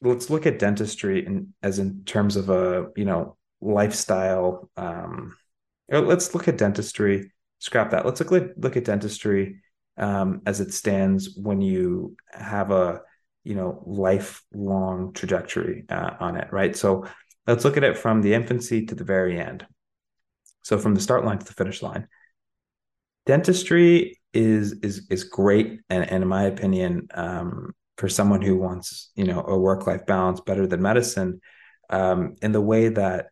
let's 0.00 0.30
look 0.30 0.47
at 0.47 0.59
dentistry 0.59 1.26
in, 1.26 1.52
as 1.62 1.78
in 1.78 2.04
terms 2.04 2.37
of 2.37 2.50
a 2.50 2.88
you 2.97 3.04
know 3.04 3.37
lifestyle. 3.61 4.71
Um, 4.76 5.37
let's 5.88 6.35
look 6.35 6.49
at 6.49 6.59
dentistry. 6.59 7.33
Scrap 7.59 7.90
that. 7.90 8.07
Let's 8.07 8.21
look 8.21 8.33
at, 8.33 8.59
look 8.59 8.76
at 8.76 8.85
dentistry 8.85 9.61
um, 9.97 10.42
as 10.47 10.61
it 10.61 10.73
stands 10.73 11.37
when 11.37 11.61
you 11.61 12.16
have 12.33 12.71
a 12.71 13.00
you 13.45 13.54
know 13.54 13.83
lifelong 13.87 15.12
trajectory 15.12 15.85
uh, 15.88 16.11
on 16.21 16.37
it, 16.37 16.49
right? 16.52 16.76
So 16.76 17.07
let's 17.47 17.64
look 17.64 17.76
at 17.76 17.85
it 17.85 17.97
from 17.97 18.23
the 18.23 18.35
infancy 18.35 18.87
to 18.87 18.95
the 18.95 19.04
very 19.04 19.40
end. 19.40 19.66
So 20.68 20.76
from 20.76 20.94
the 20.94 21.00
start 21.00 21.25
line 21.25 21.38
to 21.38 21.46
the 21.46 21.54
finish 21.54 21.82
line. 21.82 22.08
Dentistry 23.25 24.20
is 24.34 24.72
is 24.82 25.06
is 25.08 25.25
great, 25.25 25.80
and, 25.88 26.04
and 26.04 26.22
in 26.22 26.28
my 26.28 26.42
opinion, 26.42 27.08
um, 27.14 27.72
for 27.96 28.10
someone 28.10 28.42
who 28.42 28.58
wants 28.58 29.10
you 29.14 29.25
know 29.25 29.42
a 29.46 29.58
work 29.58 29.87
life 29.87 30.04
balance 30.04 30.42
better 30.42 30.66
than 30.66 30.82
medicine, 30.82 31.40
um, 31.88 32.37
in 32.42 32.52
the 32.52 32.60
way 32.60 32.90
that 32.90 33.28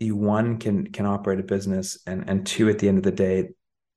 you 0.00 0.16
one 0.16 0.56
can 0.56 0.86
can 0.86 1.04
operate 1.04 1.40
a 1.40 1.42
business, 1.42 1.98
and 2.06 2.24
and 2.26 2.46
two 2.46 2.70
at 2.70 2.78
the 2.78 2.88
end 2.88 2.96
of 2.96 3.04
the 3.04 3.12
day, 3.12 3.50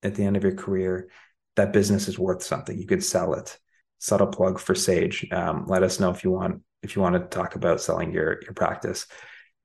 at 0.04 0.16
the 0.16 0.26
end 0.26 0.36
of 0.36 0.44
your 0.44 0.56
career, 0.56 1.10
that 1.56 1.72
business 1.72 2.10
is 2.10 2.20
worth 2.20 2.44
something. 2.44 2.78
You 2.78 2.88
could 2.88 3.06
sell 3.06 3.36
it. 3.36 3.58
Subtle 4.00 4.28
plug 4.28 4.60
for 4.60 4.76
Sage. 4.76 5.26
Um, 5.32 5.64
let 5.70 5.82
us 5.82 6.02
know 6.02 6.10
if 6.10 6.26
you 6.26 6.32
want 6.32 6.62
if 6.84 6.98
you 6.98 7.02
want 7.02 7.16
to 7.16 7.38
talk 7.38 7.56
about 7.56 7.80
selling 7.80 8.12
your 8.12 8.42
your 8.44 8.54
practice. 8.54 9.08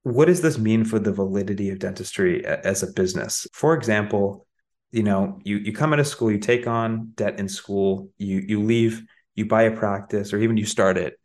What 0.02 0.26
does 0.26 0.40
this 0.40 0.58
mean 0.58 0.84
for 0.84 0.98
the 0.98 1.12
validity 1.12 1.70
of 1.70 1.78
dentistry 1.78 2.44
as 2.44 2.82
a 2.82 2.92
business? 2.92 3.46
For 3.52 3.74
example, 3.74 4.46
you 4.90 5.02
know, 5.02 5.38
you 5.44 5.58
you 5.58 5.72
come 5.72 5.92
out 5.92 6.00
of 6.00 6.06
school, 6.06 6.30
you 6.30 6.38
take 6.38 6.66
on 6.66 7.12
debt 7.14 7.38
in 7.38 7.48
school, 7.48 8.10
you 8.18 8.38
you 8.38 8.62
leave, 8.62 9.02
you 9.34 9.46
buy 9.46 9.62
a 9.64 9.76
practice, 9.76 10.32
or 10.32 10.38
even 10.38 10.56
you 10.56 10.64
start 10.64 10.96
it, 10.96 11.18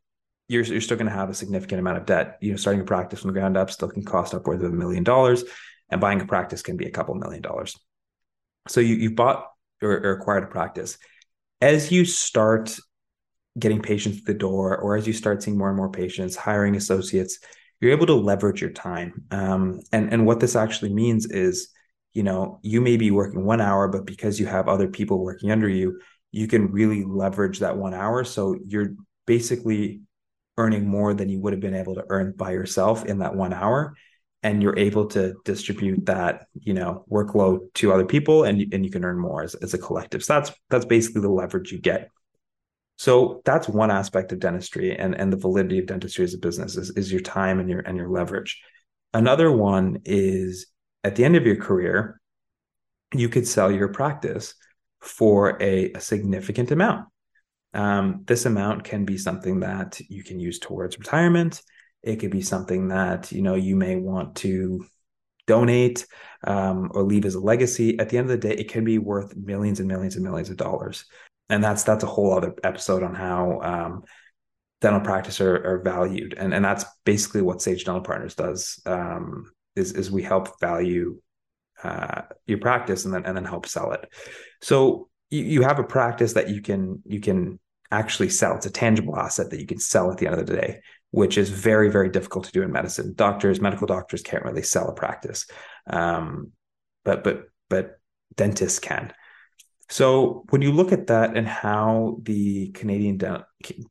you're 0.48 0.64
you're 0.64 0.82
still 0.82 0.98
going 0.98 1.10
to 1.10 1.16
have 1.16 1.30
a 1.30 1.34
significant 1.34 1.80
amount 1.80 1.98
of 1.98 2.06
debt. 2.06 2.38
You 2.42 2.52
know, 2.52 2.58
starting 2.58 2.82
a 2.82 2.86
practice 2.86 3.22
from 3.22 3.30
the 3.30 3.40
ground 3.40 3.58
up 3.58 3.72
still 3.72 3.90
can 3.90 4.04
cost 4.04 4.34
upwards 4.34 4.64
of 4.64 4.72
a 4.72 4.76
million 4.76 5.04
dollars, 5.04 5.44
and 5.90 6.02
buying 6.02 6.22
a 6.22 6.26
practice 6.26 6.62
can 6.62 6.78
be 6.78 6.86
a 6.86 6.92
couple 6.92 7.16
million 7.16 7.42
dollars. 7.42 7.78
So 8.68 8.82
you 8.82 8.96
you 8.96 9.12
bought 9.12 9.48
or, 9.82 9.92
or 9.92 10.12
acquired 10.12 10.44
a 10.44 10.48
practice. 10.48 10.98
As 11.62 11.92
you 11.92 12.06
start 12.06 12.78
getting 13.58 13.82
patients 13.82 14.20
to 14.20 14.26
the 14.26 14.38
door, 14.38 14.78
or 14.78 14.98
as 14.98 15.08
you 15.08 15.14
start 15.14 15.42
seeing 15.42 15.58
more 15.58 15.70
and 15.70 15.78
more 15.78 15.90
patients, 15.90 16.36
hiring 16.36 16.76
associates, 16.76 17.40
you're 17.86 17.94
able 17.94 18.08
to 18.08 18.16
leverage 18.16 18.62
your 18.62 18.72
time. 18.72 19.24
Um, 19.32 19.80
and 19.92 20.12
and 20.12 20.26
what 20.26 20.40
this 20.40 20.56
actually 20.56 20.94
means 20.94 21.28
is, 21.28 21.70
you 22.14 22.24
know, 22.24 22.60
you 22.64 22.82
may 22.82 22.98
be 22.98 23.12
working 23.12 23.46
one 23.46 23.62
hour, 23.62 23.88
but 23.88 24.06
because 24.06 24.40
you 24.40 24.48
have 24.48 24.68
other 24.68 24.88
people 24.88 25.24
working 25.24 25.52
under 25.52 25.70
you, 25.70 26.00
you 26.32 26.48
can 26.48 26.72
really 26.72 27.04
leverage 27.04 27.60
that 27.60 27.78
one 27.78 27.94
hour. 27.94 28.24
So 28.24 28.58
you're 28.66 28.96
basically 29.28 30.02
earning 30.58 30.88
more 30.88 31.14
than 31.14 31.30
you 31.30 31.40
would 31.40 31.54
have 31.54 31.60
been 31.60 31.76
able 31.76 31.96
to 31.96 32.06
earn 32.10 32.34
by 32.36 32.52
yourself 32.52 33.06
in 33.06 33.20
that 33.20 33.36
one 33.36 33.54
hour 33.54 33.96
and 34.42 34.62
you're 34.62 34.78
able 34.78 35.08
to 35.08 35.36
distribute 35.44 36.06
that 36.06 36.48
you 36.54 36.74
know 36.74 37.04
workload 37.12 37.60
to 37.74 37.92
other 37.92 38.06
people 38.06 38.44
and 38.44 38.74
and 38.74 38.86
you 38.86 38.92
can 38.92 39.04
earn 39.04 39.20
more 39.20 39.44
as, 39.44 39.56
as 39.56 39.74
a 39.74 39.78
collective 39.78 40.24
so 40.24 40.34
that's 40.34 40.52
that's 40.70 40.86
basically 40.86 41.22
the 41.22 41.30
leverage 41.30 41.72
you 41.72 41.80
get 41.80 42.10
so 42.98 43.42
that's 43.46 43.68
one 43.68 43.92
aspect 43.92 44.32
of 44.32 44.40
dentistry 44.40 44.98
and 44.98 45.16
and 45.16 45.32
the 45.32 45.38
validity 45.38 45.80
of 45.80 45.86
dentistry 45.86 46.24
as 46.24 46.34
a 46.34 46.38
business 46.38 46.76
is, 46.78 46.92
is 46.92 47.12
your 47.12 47.22
time 47.22 47.60
and 47.60 47.70
your 47.70 47.80
and 47.82 47.98
your 47.98 48.10
leverage 48.10 48.62
another 49.14 49.52
one 49.52 50.00
is 50.06 50.68
at 51.04 51.16
the 51.16 51.24
end 51.24 51.36
of 51.36 51.46
your 51.46 51.56
career 51.56 52.20
you 53.14 53.30
could 53.30 53.48
sell 53.48 53.72
your 53.72 53.90
practice 53.90 54.56
for 55.00 55.62
a, 55.62 55.92
a 55.94 56.00
significant 56.00 56.72
amount 56.72 57.06
um, 57.74 58.24
this 58.26 58.46
amount 58.46 58.86
can 58.86 59.04
be 59.04 59.18
something 59.18 59.60
that 59.60 60.00
you 60.10 60.24
can 60.24 60.40
use 60.40 60.60
towards 60.60 60.98
retirement 60.98 61.62
it 62.02 62.18
could 62.18 62.32
be 62.32 62.42
something 62.42 62.90
that 62.90 63.32
you 63.32 63.42
know 63.42 63.56
you 63.56 63.76
may 63.76 63.96
want 63.96 64.36
to 64.36 64.86
donate 65.48 66.06
um, 66.46 66.92
or 66.94 67.04
leave 67.04 67.26
as 67.26 67.36
a 67.36 67.40
legacy. 67.40 67.98
At 68.00 68.10
the 68.10 68.18
end 68.18 68.30
of 68.30 68.42
the 68.42 68.48
day, 68.48 68.56
it 68.56 68.70
can 68.70 68.84
be 68.84 68.98
worth 68.98 69.36
millions 69.36 69.80
and 69.80 69.88
millions 69.88 70.16
and 70.16 70.24
millions 70.24 70.50
of 70.50 70.58
dollars. 70.58 71.06
And 71.50 71.64
that's 71.64 71.84
that's 71.84 72.04
a 72.04 72.08
whole 72.08 72.34
other 72.34 72.56
episode 72.64 73.04
on 73.04 73.14
how 73.14 73.62
um, 73.62 74.04
dental 74.82 75.02
practice 75.02 75.40
are, 75.42 75.56
are, 75.56 75.82
valued, 75.84 76.34
and 76.38 76.54
and 76.54 76.66
that's 76.66 76.86
basically 77.04 77.42
what 77.42 77.62
Sage 77.62 77.86
Dental 77.86 78.02
Partners 78.02 78.36
does. 78.36 78.82
Um, 78.86 79.52
is 79.76 79.92
is 79.92 80.10
we 80.10 80.24
help 80.24 80.60
value 80.60 81.20
uh, 81.84 82.24
your 82.48 82.58
practice 82.58 83.06
and 83.06 83.14
then 83.14 83.26
and 83.26 83.38
then 83.38 83.46
help 83.46 83.68
sell 83.68 83.92
it. 83.92 84.12
So 84.62 85.10
you, 85.30 85.44
you 85.44 85.62
have 85.62 85.78
a 85.78 85.84
practice 85.84 86.34
that 86.34 86.50
you 86.50 86.62
can 86.62 87.04
you 87.06 87.20
can 87.20 87.60
actually 87.92 88.30
sell. 88.30 88.56
It's 88.56 88.66
a 88.66 88.72
tangible 88.72 89.18
asset 89.18 89.52
that 89.52 89.60
you 89.60 89.68
can 89.68 89.80
sell 89.80 90.12
at 90.12 90.18
the 90.18 90.26
end 90.26 90.40
of 90.40 90.48
the 90.48 90.56
day 90.56 90.82
which 91.16 91.38
is 91.38 91.50
very 91.50 91.90
very 91.90 92.10
difficult 92.10 92.44
to 92.44 92.52
do 92.52 92.62
in 92.62 92.74
medicine 92.74 93.14
doctors 93.16 93.62
medical 93.62 93.88
doctors 93.88 94.22
can't 94.22 94.44
really 94.44 94.62
sell 94.62 94.90
a 94.90 94.94
practice 94.94 95.48
um, 95.90 96.52
but 97.06 97.24
but 97.24 97.44
but 97.70 98.00
dentists 98.36 98.80
can 98.80 99.14
so 99.90 100.44
when 100.50 100.62
you 100.62 100.72
look 100.72 100.92
at 100.92 101.08
that 101.08 101.36
and 101.38 101.48
how 101.48 102.18
the 102.24 102.70
canadian 102.70 103.18
dental, 103.18 103.44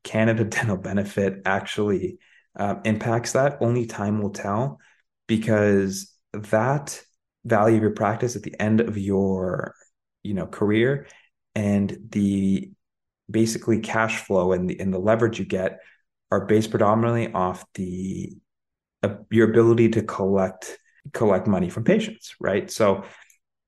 canada 0.02 0.44
dental 0.56 0.76
benefit 0.76 1.42
actually 1.44 2.18
uh, 2.56 2.76
impacts 2.84 3.32
that 3.32 3.58
only 3.60 3.86
time 3.86 4.20
will 4.20 4.30
tell 4.30 4.78
because 5.26 6.12
that 6.32 7.02
value 7.44 7.76
of 7.76 7.82
your 7.82 7.90
practice 7.90 8.36
at 8.36 8.42
the 8.42 8.58
end 8.60 8.80
of 8.80 8.96
your 8.96 9.74
you 10.22 10.34
know 10.34 10.46
career 10.46 11.06
and 11.54 11.96
the 12.10 12.70
basically 13.30 13.80
cash 13.80 14.24
flow 14.24 14.52
and 14.52 14.68
the 14.68 14.80
and 14.80 14.92
the 14.92 14.98
leverage 14.98 15.38
you 15.38 15.44
get 15.44 15.78
are 16.30 16.46
based 16.46 16.70
predominantly 16.70 17.32
off 17.32 17.64
the 17.74 18.32
uh, 19.02 19.14
your 19.30 19.50
ability 19.50 19.88
to 19.90 20.02
collect 20.02 20.78
collect 21.12 21.46
money 21.46 21.68
from 21.68 21.84
patients, 21.84 22.34
right? 22.40 22.70
So 22.70 23.04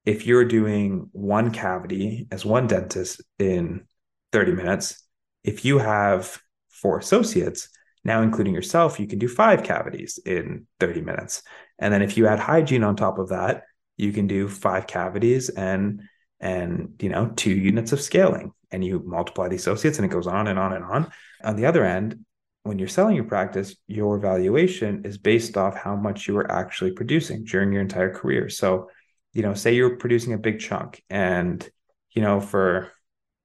if 0.07 0.27
you're 0.27 0.45
doing 0.45 1.09
one 1.13 1.51
cavity 1.51 2.29
as 2.31 2.45
one 2.45 2.69
dentist 2.69 3.23
in 3.39 3.87
30 4.33 4.53
minutes, 4.53 5.03
if 5.45 5.65
you 5.65 5.79
have 5.79 6.41
four 6.71 6.99
associates, 6.99 7.69
now 8.05 8.23
including 8.23 8.55
yourself, 8.55 9.01
you 9.01 9.09
can 9.09 9.19
do 9.19 9.29
five 9.29 9.65
cavities 9.65 10.19
in 10.25 10.67
30 10.81 11.01
minutes. 11.01 11.43
And 11.79 11.93
then 11.93 12.03
if 12.03 12.17
you 12.17 12.29
add 12.29 12.39
hygiene 12.39 12.85
on 12.85 12.95
top 12.95 13.19
of 13.19 13.31
that, 13.31 13.65
you 13.97 14.13
can 14.13 14.27
do 14.27 14.49
five 14.49 14.87
cavities 14.87 15.49
and 15.49 16.03
and 16.39 16.95
you 17.01 17.09
know 17.09 17.33
two 17.35 17.51
units 17.51 17.93
of 17.93 18.01
scaling 18.01 18.53
and 18.71 18.85
you 18.85 19.03
multiply 19.07 19.49
the 19.49 19.57
associates 19.57 19.99
and 19.99 20.05
it 20.05 20.15
goes 20.15 20.27
on 20.27 20.49
and 20.49 20.59
on 20.59 20.75
and 20.75 20.85
on 20.85 21.11
on 21.43 21.57
the 21.57 21.65
other 21.65 21.83
end 21.83 22.27
when 22.67 22.79
you're 22.79 22.89
selling 22.89 23.15
your 23.15 23.25
practice, 23.25 23.77
your 23.87 24.19
valuation 24.19 25.05
is 25.05 25.19
based 25.19 25.57
off 25.57 25.77
how 25.77 25.95
much 25.95 26.27
you 26.27 26.37
are 26.37 26.51
actually 26.51 26.91
producing 26.91 27.45
during 27.45 27.73
your 27.73 27.81
entire 27.81 28.13
career. 28.13 28.49
So, 28.49 28.91
you 29.37 29.43
know, 29.43 29.53
say 29.53 29.75
you're 29.75 29.97
producing 29.97 30.33
a 30.33 30.39
big 30.39 30.61
chunk 30.61 31.03
and, 31.11 31.69
you 32.13 32.23
know, 32.23 32.41
for 32.41 32.91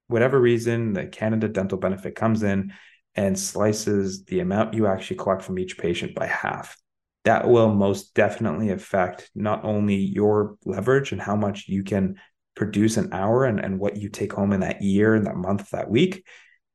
whatever 0.08 0.40
reason, 0.40 0.94
the 0.94 1.06
Canada 1.06 1.50
Dental 1.50 1.78
Benefit 1.78 2.16
comes 2.16 2.44
in 2.44 2.72
and 3.14 3.38
slices 3.38 4.24
the 4.24 4.40
amount 4.40 4.74
you 4.74 4.88
actually 4.88 5.18
collect 5.18 5.42
from 5.42 5.60
each 5.60 5.78
patient 5.78 6.16
by 6.16 6.28
half. 6.28 6.78
That 7.26 7.50
will 7.50 7.74
most 7.74 8.14
definitely 8.16 8.70
affect 8.70 9.30
not 9.36 9.66
only 9.66 9.96
your 9.96 10.56
leverage 10.64 11.12
and 11.12 11.22
how 11.22 11.36
much 11.36 11.68
you 11.68 11.84
can 11.84 12.16
produce 12.56 12.96
an 12.96 13.10
hour 13.12 13.44
and, 13.44 13.60
and 13.60 13.78
what 13.78 13.98
you 13.98 14.08
take 14.08 14.32
home 14.32 14.54
in 14.54 14.62
that 14.62 14.82
year, 14.82 15.14
and 15.14 15.28
that 15.28 15.36
month, 15.36 15.72
that 15.72 15.90
week. 15.90 16.26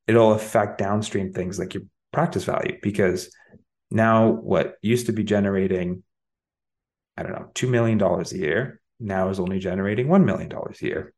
It'll 0.07 0.33
affect 0.33 0.77
downstream 0.77 1.33
things 1.33 1.59
like 1.59 1.73
your 1.73 1.85
practice 2.13 2.45
value 2.45 2.77
because 2.83 3.35
now 3.91 4.29
what 4.29 4.75
used 4.83 5.07
to 5.07 5.13
be 5.13 5.25
generating 5.25 6.03
i 7.17 7.23
don't 7.23 7.33
know 7.33 7.51
$2 7.55 7.69
million 7.69 8.01
a 8.01 8.25
year 8.35 8.81
now 8.99 9.29
is 9.29 9.41
only 9.41 9.59
generating 9.59 10.07
$1 10.07 10.25
million 10.25 10.51
a 10.53 10.85
year 10.85 11.13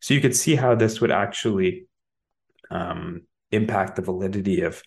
so 0.00 0.14
you 0.14 0.20
could 0.20 0.36
see 0.36 0.54
how 0.54 0.74
this 0.74 1.00
would 1.00 1.10
actually 1.10 1.86
um, 2.70 3.22
impact 3.50 3.96
the 3.96 4.02
validity 4.02 4.62
of 4.62 4.82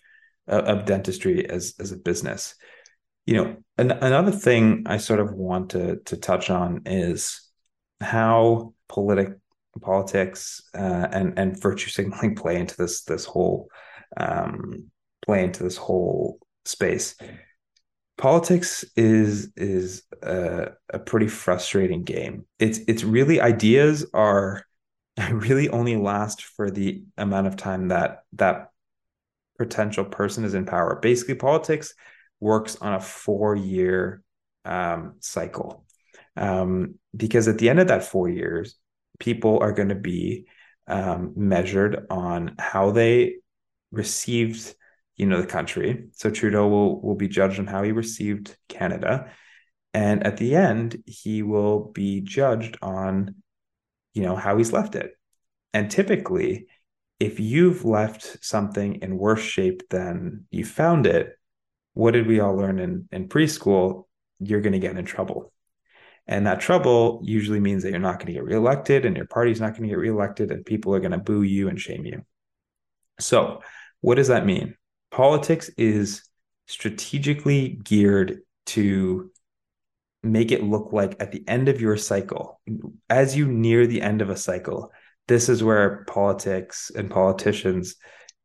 of 0.48 0.84
dentistry 0.84 1.48
as 1.50 1.74
as 1.80 1.90
a 1.90 1.96
business 1.96 2.54
you 3.26 3.34
know 3.34 3.56
an, 3.78 3.90
another 3.90 4.30
thing 4.30 4.84
i 4.86 4.96
sort 4.96 5.18
of 5.18 5.32
want 5.32 5.70
to 5.70 5.96
to 6.04 6.16
touch 6.16 6.50
on 6.50 6.82
is 6.86 7.50
how 8.00 8.72
politic 8.88 9.30
politics 9.80 10.62
uh, 10.74 11.08
and 11.10 11.36
and 11.36 11.60
virtue 11.60 11.90
signaling 11.90 12.34
play 12.36 12.56
into 12.56 12.76
this 12.76 13.02
this 13.04 13.24
whole 13.24 13.68
um, 14.16 14.90
play 15.24 15.44
into 15.44 15.62
this 15.62 15.76
whole 15.76 16.38
space. 16.64 17.16
Politics 18.18 18.84
is 18.96 19.52
is 19.56 20.02
a, 20.22 20.68
a 20.90 20.98
pretty 20.98 21.28
frustrating 21.28 22.02
game. 22.02 22.46
It's 22.58 22.78
it's 22.88 23.04
really 23.04 23.40
ideas 23.40 24.06
are 24.14 24.64
really 25.30 25.68
only 25.68 25.96
last 25.96 26.42
for 26.42 26.70
the 26.70 27.04
amount 27.16 27.46
of 27.46 27.56
time 27.56 27.88
that 27.88 28.24
that 28.34 28.70
potential 29.58 30.04
person 30.04 30.44
is 30.44 30.54
in 30.54 30.66
power. 30.66 30.98
Basically, 31.00 31.34
politics 31.34 31.94
works 32.40 32.76
on 32.76 32.94
a 32.94 33.00
four 33.00 33.54
year 33.56 34.22
um, 34.64 35.14
cycle 35.20 35.84
um, 36.36 36.96
because 37.16 37.48
at 37.48 37.58
the 37.58 37.68
end 37.68 37.80
of 37.80 37.88
that 37.88 38.04
four 38.04 38.28
years, 38.28 38.76
people 39.18 39.58
are 39.60 39.72
going 39.72 39.88
to 39.88 39.94
be 39.94 40.46
um, 40.86 41.32
measured 41.36 42.06
on 42.10 42.54
how 42.58 42.90
they 42.90 43.36
received 43.90 44.74
you 45.16 45.26
know, 45.26 45.40
the 45.40 45.46
country. 45.46 46.08
So 46.12 46.30
Trudeau 46.30 46.68
will 46.68 47.00
will 47.00 47.14
be 47.14 47.28
judged 47.28 47.58
on 47.58 47.66
how 47.66 47.82
he 47.82 47.92
received 47.92 48.56
Canada. 48.68 49.32
And 49.94 50.26
at 50.26 50.36
the 50.36 50.54
end, 50.54 51.02
he 51.06 51.42
will 51.42 51.90
be 51.92 52.20
judged 52.20 52.76
on, 52.82 53.36
you 54.12 54.22
know, 54.22 54.36
how 54.36 54.58
he's 54.58 54.72
left 54.72 54.94
it. 54.94 55.12
And 55.72 55.90
typically, 55.90 56.66
if 57.18 57.40
you've 57.40 57.84
left 57.84 58.44
something 58.44 58.96
in 58.96 59.16
worse 59.16 59.40
shape 59.40 59.88
than 59.88 60.44
you 60.50 60.64
found 60.64 61.06
it, 61.06 61.38
what 61.94 62.10
did 62.10 62.26
we 62.26 62.40
all 62.40 62.54
learn 62.54 62.78
in, 62.78 63.08
in 63.10 63.28
preschool? 63.28 64.04
You're 64.38 64.60
going 64.60 64.74
to 64.74 64.78
get 64.78 64.98
in 64.98 65.04
trouble. 65.06 65.50
And 66.26 66.46
that 66.46 66.60
trouble 66.60 67.20
usually 67.24 67.60
means 67.60 67.82
that 67.82 67.90
you're 67.90 67.98
not 67.98 68.18
going 68.18 68.26
to 68.26 68.32
get 68.32 68.44
reelected 68.44 69.06
and 69.06 69.16
your 69.16 69.26
party's 69.26 69.60
not 69.60 69.70
going 69.72 69.84
to 69.84 69.88
get 69.88 69.98
reelected 69.98 70.50
and 70.50 70.66
people 70.66 70.94
are 70.94 71.00
going 71.00 71.12
to 71.12 71.18
boo 71.18 71.42
you 71.42 71.68
and 71.68 71.80
shame 71.80 72.04
you. 72.04 72.22
So, 73.18 73.62
what 74.00 74.16
does 74.16 74.28
that 74.28 74.44
mean? 74.44 74.76
Politics 75.10 75.70
is 75.76 76.22
strategically 76.66 77.80
geared 77.84 78.40
to 78.66 79.30
make 80.22 80.50
it 80.50 80.62
look 80.62 80.92
like 80.92 81.16
at 81.20 81.32
the 81.32 81.44
end 81.46 81.68
of 81.68 81.80
your 81.80 81.96
cycle, 81.96 82.60
as 83.08 83.36
you 83.36 83.46
near 83.46 83.86
the 83.86 84.02
end 84.02 84.20
of 84.20 84.30
a 84.30 84.36
cycle, 84.36 84.92
this 85.28 85.48
is 85.48 85.62
where 85.62 86.04
politics 86.04 86.90
and 86.94 87.10
politicians 87.10 87.96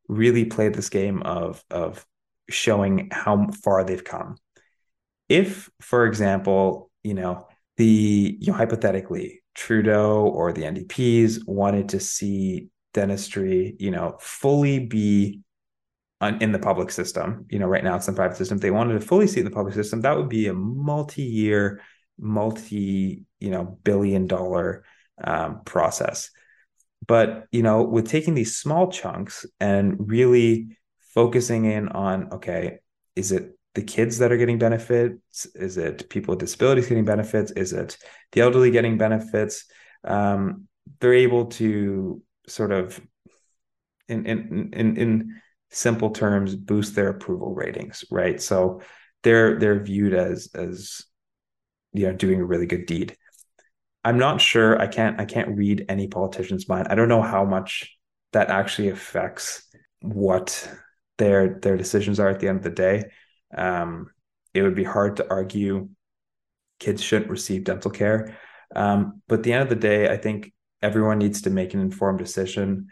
really 0.07 0.45
play 0.45 0.69
this 0.69 0.89
game 0.89 1.21
of, 1.23 1.63
of 1.69 2.05
showing 2.49 3.09
how 3.11 3.47
far 3.63 3.83
they've 3.83 4.03
come. 4.03 4.37
If, 5.29 5.69
for 5.79 6.05
example, 6.05 6.91
you 7.03 7.13
know, 7.13 7.47
the 7.77 8.37
you 8.39 8.51
know, 8.51 8.57
hypothetically 8.57 9.41
Trudeau 9.55 10.27
or 10.27 10.53
the 10.53 10.63
NDPs 10.63 11.47
wanted 11.47 11.89
to 11.89 11.99
see 11.99 12.69
dentistry, 12.93 13.75
you 13.79 13.91
know, 13.91 14.17
fully 14.19 14.79
be 14.79 15.41
on, 16.21 16.41
in 16.41 16.51
the 16.51 16.59
public 16.59 16.91
system. 16.91 17.45
You 17.49 17.59
know, 17.59 17.67
right 17.67 17.83
now 17.83 17.97
it's 17.97 18.07
in 18.07 18.13
the 18.13 18.19
private 18.19 18.37
system. 18.37 18.57
If 18.57 18.61
they 18.61 18.71
wanted 18.71 18.93
to 18.93 19.05
fully 19.05 19.27
see 19.27 19.41
the 19.41 19.51
public 19.51 19.73
system, 19.73 20.01
that 20.01 20.15
would 20.15 20.29
be 20.29 20.47
a 20.47 20.53
multi-year, 20.53 21.81
multi, 22.17 23.25
you 23.39 23.49
know, 23.49 23.79
billion 23.83 24.27
dollar 24.27 24.85
um, 25.21 25.61
process. 25.65 26.29
But 27.05 27.47
you 27.51 27.63
know, 27.63 27.83
with 27.83 28.07
taking 28.07 28.35
these 28.35 28.55
small 28.55 28.91
chunks 28.91 29.45
and 29.59 30.07
really 30.07 30.77
focusing 31.13 31.65
in 31.65 31.89
on, 31.89 32.31
okay, 32.33 32.79
is 33.15 33.31
it 33.31 33.57
the 33.73 33.81
kids 33.81 34.19
that 34.19 34.31
are 34.31 34.37
getting 34.37 34.59
benefits? 34.59 35.47
Is 35.55 35.77
it 35.77 36.09
people 36.09 36.33
with 36.33 36.39
disabilities 36.39 36.87
getting 36.87 37.05
benefits? 37.05 37.51
Is 37.51 37.73
it 37.73 37.97
the 38.31 38.41
elderly 38.41 38.69
getting 38.69 38.97
benefits? 38.97 39.65
Um, 40.03 40.67
they're 40.99 41.13
able 41.13 41.45
to 41.45 42.21
sort 42.47 42.71
of, 42.71 43.01
in 44.07 44.25
in 44.25 44.69
in 44.73 44.97
in 44.97 45.41
simple 45.71 46.11
terms, 46.11 46.55
boost 46.55 46.95
their 46.95 47.09
approval 47.09 47.53
ratings, 47.53 48.03
right? 48.11 48.41
So 48.41 48.81
they're 49.23 49.59
they're 49.59 49.79
viewed 49.79 50.13
as 50.13 50.49
as 50.53 51.03
you 51.93 52.07
know 52.07 52.13
doing 52.13 52.41
a 52.41 52.45
really 52.45 52.65
good 52.65 52.85
deed. 52.85 53.17
I'm 54.03 54.17
not 54.17 54.41
sure. 54.41 54.79
I 54.79 54.87
can't 54.87 55.19
I 55.19 55.25
can't 55.25 55.55
read 55.57 55.85
any 55.89 56.07
politician's 56.07 56.67
mind. 56.67 56.87
I 56.89 56.95
don't 56.95 57.09
know 57.09 57.21
how 57.21 57.45
much 57.45 57.95
that 58.33 58.49
actually 58.49 58.89
affects 58.89 59.63
what 60.01 60.69
their 61.17 61.59
their 61.61 61.77
decisions 61.77 62.19
are 62.19 62.29
at 62.29 62.39
the 62.39 62.47
end 62.47 62.57
of 62.57 62.63
the 62.63 62.69
day. 62.69 63.11
Um, 63.55 64.07
it 64.53 64.63
would 64.63 64.75
be 64.75 64.83
hard 64.83 65.17
to 65.17 65.29
argue 65.29 65.89
kids 66.79 67.01
shouldn't 67.01 67.29
receive 67.29 67.63
dental 67.63 67.91
care. 67.91 68.37
Um, 68.75 69.21
but 69.27 69.39
at 69.39 69.43
the 69.43 69.53
end 69.53 69.63
of 69.63 69.69
the 69.69 69.75
day, 69.75 70.09
I 70.09 70.17
think 70.17 70.51
everyone 70.81 71.19
needs 71.19 71.43
to 71.43 71.49
make 71.49 71.73
an 71.73 71.79
informed 71.79 72.19
decision. 72.19 72.87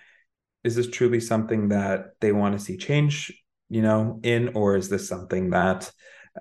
Is 0.63 0.75
this 0.75 0.89
truly 0.89 1.19
something 1.19 1.69
that 1.69 2.11
they 2.19 2.31
want 2.31 2.57
to 2.57 2.63
see 2.63 2.77
change, 2.77 3.33
you 3.69 3.81
know, 3.81 4.19
in, 4.23 4.49
or 4.49 4.75
is 4.75 4.89
this 4.89 5.07
something 5.07 5.51
that 5.51 5.91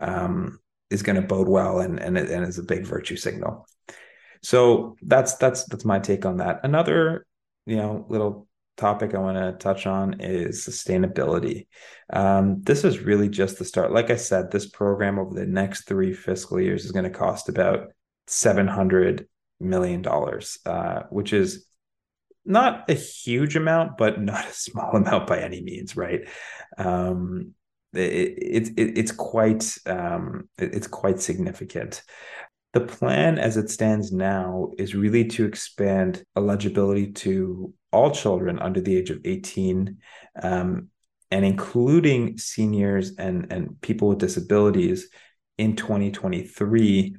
um, 0.01 0.59
is 0.91 1.03
going 1.03 1.17
to 1.17 1.27
bode 1.27 1.49
well 1.49 1.81
and 1.81 1.99
and 2.01 2.19
and 2.19 2.45
is 2.45 2.59
a 2.59 2.63
big 2.63 2.85
virtue 2.87 3.17
signal? 3.17 3.67
So 4.43 4.97
that's 5.03 5.37
that's 5.37 5.65
that's 5.65 5.85
my 5.85 5.99
take 5.99 6.25
on 6.27 6.39
that. 6.39 6.61
Another, 6.65 7.27
you 7.67 7.77
know, 7.77 8.07
little 8.09 8.49
topic 8.79 9.15
I 9.15 9.19
want 9.19 9.37
to 9.37 9.53
touch 9.53 9.87
on 9.87 10.21
is 10.21 10.65
sustainability. 10.65 11.67
Um, 12.11 12.63
this 12.63 12.85
is 12.85 13.01
really 13.01 13.29
just 13.29 13.59
the 13.59 13.65
start. 13.65 13.93
Like 13.93 14.11
I 14.11 14.17
said, 14.17 14.51
this 14.51 14.67
program 14.67 15.19
over 15.19 15.35
the 15.35 15.47
next 15.47 15.87
three 15.87 16.15
fiscal 16.15 16.61
years 16.61 16.85
is 16.85 16.93
going 16.93 17.05
to 17.05 17.11
cost 17.11 17.49
about 17.49 17.89
$700 18.29 19.27
million, 19.61 20.07
uh, 20.65 21.03
which 21.11 21.33
is 21.33 21.67
not 22.49 22.89
a 22.89 22.95
huge 22.95 23.57
amount, 23.57 23.97
but 23.97 24.21
not 24.21 24.47
a 24.47 24.53
small 24.53 24.97
amount 24.97 25.27
by 25.27 25.41
any 25.41 25.61
means, 25.61 25.97
right? 25.97 26.29
Um, 26.77 27.55
it, 27.93 28.01
it, 28.01 28.69
it, 28.77 28.99
it's 28.99 29.13
quite 29.13 29.77
um, 29.87 30.49
it, 30.59 30.75
it's 30.75 30.87
quite 30.87 31.21
significant. 31.21 32.03
The 32.75 32.81
plan 32.81 33.39
as 33.39 33.57
it 33.57 33.71
stands 33.71 34.13
now 34.13 34.73
is 34.79 34.95
really 34.95 35.25
to 35.29 35.47
expand 35.47 36.23
eligibility 36.37 37.13
to 37.13 37.73
all 37.93 38.11
children 38.11 38.59
under 38.59 38.81
the 38.81 38.97
age 38.97 39.11
of 39.11 39.21
18 39.25 39.97
um, 40.43 40.89
and 41.31 41.45
including 41.45 42.37
seniors 42.37 43.17
and, 43.17 43.51
and 43.51 43.81
people 43.81 44.09
with 44.09 44.19
disabilities 44.19 45.09
in 45.57 45.77
2023 45.77 47.17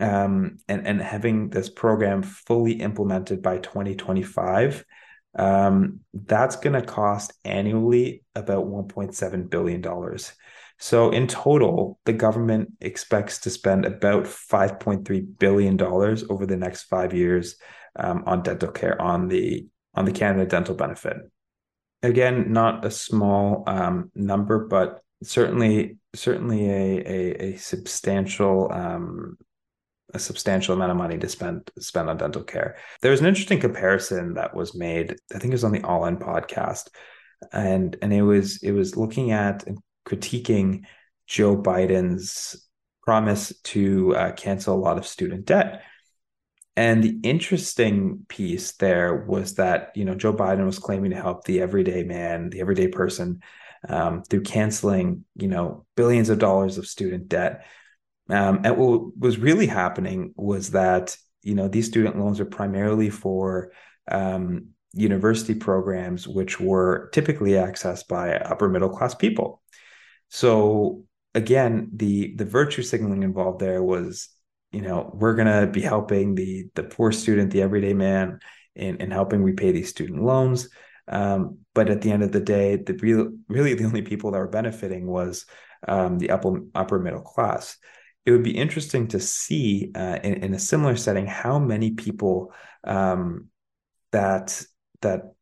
um, 0.00 0.58
and, 0.68 0.86
and 0.86 1.00
having 1.00 1.50
this 1.50 1.68
program 1.68 2.22
fully 2.22 2.72
implemented 2.72 3.42
by 3.42 3.58
2025 3.58 4.84
um, 5.36 6.00
that's 6.12 6.56
going 6.56 6.80
to 6.80 6.82
cost 6.82 7.32
annually 7.44 8.22
about 8.34 8.66
1.7 8.66 9.50
billion 9.50 9.80
dollars 9.80 10.32
so 10.78 11.10
in 11.10 11.26
total, 11.26 11.98
the 12.04 12.12
government 12.12 12.72
expects 12.80 13.38
to 13.40 13.50
spend 13.50 13.84
about 13.84 14.24
$5.3 14.24 15.38
billion 15.38 15.80
over 15.80 16.46
the 16.46 16.56
next 16.56 16.84
five 16.84 17.14
years 17.14 17.56
um, 17.96 18.24
on 18.26 18.42
dental 18.42 18.70
care 18.70 19.00
on 19.00 19.28
the 19.28 19.66
on 19.94 20.04
the 20.04 20.12
Canada 20.12 20.46
Dental 20.46 20.74
Benefit. 20.74 21.16
Again, 22.02 22.52
not 22.52 22.84
a 22.84 22.90
small 22.90 23.62
um, 23.66 24.10
number, 24.14 24.66
but 24.66 25.00
certainly 25.22 25.98
certainly 26.14 26.68
a 26.68 26.98
a, 26.98 27.44
a 27.44 27.56
substantial 27.56 28.70
um, 28.72 29.38
a 30.14 30.18
substantial 30.18 30.74
amount 30.74 30.92
of 30.92 30.96
money 30.96 31.18
to 31.18 31.28
spend 31.28 31.70
spend 31.78 32.08
on 32.08 32.16
dental 32.16 32.42
care. 32.42 32.76
There 33.02 33.10
was 33.10 33.20
an 33.20 33.26
interesting 33.26 33.60
comparison 33.60 34.34
that 34.34 34.54
was 34.54 34.74
made. 34.74 35.16
I 35.34 35.38
think 35.38 35.50
it 35.50 35.54
was 35.54 35.64
on 35.64 35.72
the 35.72 35.82
All 35.82 36.06
In 36.06 36.16
podcast, 36.16 36.88
and 37.52 37.96
and 38.00 38.12
it 38.12 38.22
was 38.22 38.62
it 38.62 38.72
was 38.72 38.96
looking 38.96 39.32
at 39.32 39.66
and 39.66 39.78
critiquing 40.06 40.84
Joe 41.26 41.56
Biden's 41.56 42.68
promise 43.02 43.52
to 43.64 44.16
uh, 44.16 44.32
cancel 44.32 44.76
a 44.76 44.80
lot 44.80 44.96
of 44.96 45.06
student 45.06 45.44
debt. 45.44 45.82
And 46.76 47.04
the 47.04 47.20
interesting 47.22 48.24
piece 48.28 48.72
there 48.72 49.14
was 49.14 49.54
that 49.56 49.92
you 49.96 50.04
know 50.04 50.14
Joe 50.14 50.32
Biden 50.32 50.64
was 50.64 50.78
claiming 50.78 51.10
to 51.10 51.20
help 51.20 51.44
the 51.44 51.60
everyday 51.60 52.04
man, 52.04 52.50
the 52.50 52.60
everyday 52.60 52.88
person, 52.88 53.40
um, 53.88 54.22
through 54.22 54.42
canceling 54.42 55.24
you 55.36 55.48
know 55.48 55.86
billions 55.96 56.30
of 56.30 56.38
dollars 56.38 56.78
of 56.78 56.86
student 56.86 57.28
debt. 57.28 57.66
Um, 58.30 58.60
and 58.64 58.76
what 58.76 59.18
was 59.18 59.38
really 59.38 59.66
happening 59.66 60.32
was 60.36 60.70
that 60.70 61.16
you 61.42 61.54
know 61.54 61.68
these 61.68 61.86
student 61.86 62.18
loans 62.18 62.40
are 62.40 62.46
primarily 62.46 63.10
for 63.10 63.72
um, 64.10 64.68
university 64.92 65.54
programs, 65.54 66.26
which 66.26 66.60
were 66.60 67.10
typically 67.12 67.52
accessed 67.52 68.08
by 68.08 68.36
upper 68.36 68.68
middle 68.68 68.88
class 68.88 69.14
people. 69.14 69.62
So 70.28 71.04
again, 71.34 71.90
the 71.94 72.34
the 72.36 72.44
virtue 72.44 72.82
signaling 72.82 73.22
involved 73.22 73.60
there 73.60 73.82
was, 73.82 74.28
you 74.72 74.80
know, 74.80 75.10
we're 75.14 75.34
gonna 75.34 75.66
be 75.66 75.82
helping 75.82 76.34
the 76.34 76.68
the 76.74 76.84
poor 76.84 77.12
student, 77.12 77.50
the 77.50 77.62
everyday 77.62 77.94
man, 77.94 78.40
in, 78.74 78.96
in 78.96 79.10
helping 79.10 79.42
repay 79.42 79.72
these 79.72 79.90
student 79.90 80.22
loans. 80.22 80.68
Um, 81.06 81.58
but 81.74 81.90
at 81.90 82.00
the 82.00 82.10
end 82.10 82.22
of 82.22 82.32
the 82.32 82.40
day, 82.40 82.76
the 82.76 82.94
real 82.94 83.32
really 83.48 83.74
the 83.74 83.84
only 83.84 84.02
people 84.02 84.30
that 84.30 84.38
were 84.38 84.48
benefiting 84.48 85.06
was 85.06 85.44
um, 85.86 86.18
the 86.18 86.30
upper 86.30 86.60
upper 86.74 86.98
middle 86.98 87.20
class. 87.20 87.76
It 88.26 88.30
would 88.30 88.42
be 88.42 88.56
interesting 88.56 89.08
to 89.08 89.20
see 89.20 89.92
uh, 89.94 90.18
in, 90.22 90.34
in 90.44 90.54
a 90.54 90.58
similar 90.58 90.96
setting 90.96 91.26
how 91.26 91.58
many 91.58 91.92
people 91.92 92.52
um, 92.84 93.48
that 94.12 94.62
that 95.02 95.34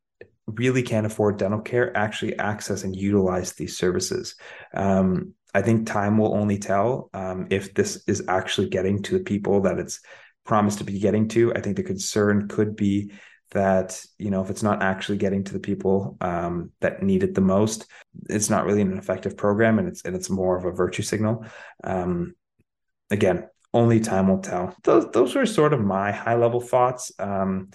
really 0.47 0.83
can't 0.83 1.07
afford 1.07 1.37
dental 1.37 1.61
care 1.61 1.97
actually 1.97 2.37
access 2.39 2.83
and 2.85 2.97
utilize 2.97 3.53
these 3.53 3.77
services. 3.77 4.35
Um, 4.75 5.35
I 5.55 5.63
think 5.63 5.87
time 5.87 6.19
will 6.19 6.35
only 6.35 6.59
tell 6.59 7.11
um, 7.15 7.47
if 7.51 7.75
this 7.75 8.03
is 8.07 8.25
actually 8.29 8.69
getting 8.69 9.03
to 9.03 9.19
the 9.19 9.25
people 9.25 9.61
that 9.63 9.79
it's 9.79 10.01
promised 10.45 10.79
to 10.79 10.85
be 10.85 10.99
getting 10.99 11.29
to. 11.29 11.55
I 11.55 11.61
think 11.61 11.77
the 11.77 11.83
concern 11.83 12.49
could 12.49 12.75
be 12.75 13.13
that 13.51 14.03
you 14.19 14.31
know 14.31 14.43
if 14.43 14.49
it's 14.49 14.63
not 14.63 14.83
actually 14.83 15.19
getting 15.19 15.45
to 15.45 15.53
the 15.53 15.61
people 15.61 16.17
um, 16.21 16.71
that 16.81 17.03
need 17.03 17.23
it 17.23 17.35
the 17.35 17.41
most, 17.41 17.87
it's 18.29 18.51
not 18.51 18.65
really 18.65 18.81
an 18.81 18.97
effective 18.97 19.37
program, 19.37 19.79
and 19.79 19.89
it's 19.89 20.03
and 20.03 20.17
it's 20.17 20.31
more 20.31 20.57
of 20.57 20.65
a 20.65 20.73
virtue 20.73 21.03
signal. 21.03 21.45
Um, 21.85 22.35
again, 23.13 23.49
only 23.75 24.01
time 24.01 24.29
will 24.29 24.41
tell. 24.41 24.75
Those 24.83 25.11
those 25.13 25.55
sort 25.55 25.73
of 25.73 25.81
my 25.81 26.11
high 26.13 26.35
level 26.35 26.61
thoughts. 26.61 27.13
Um, 27.19 27.71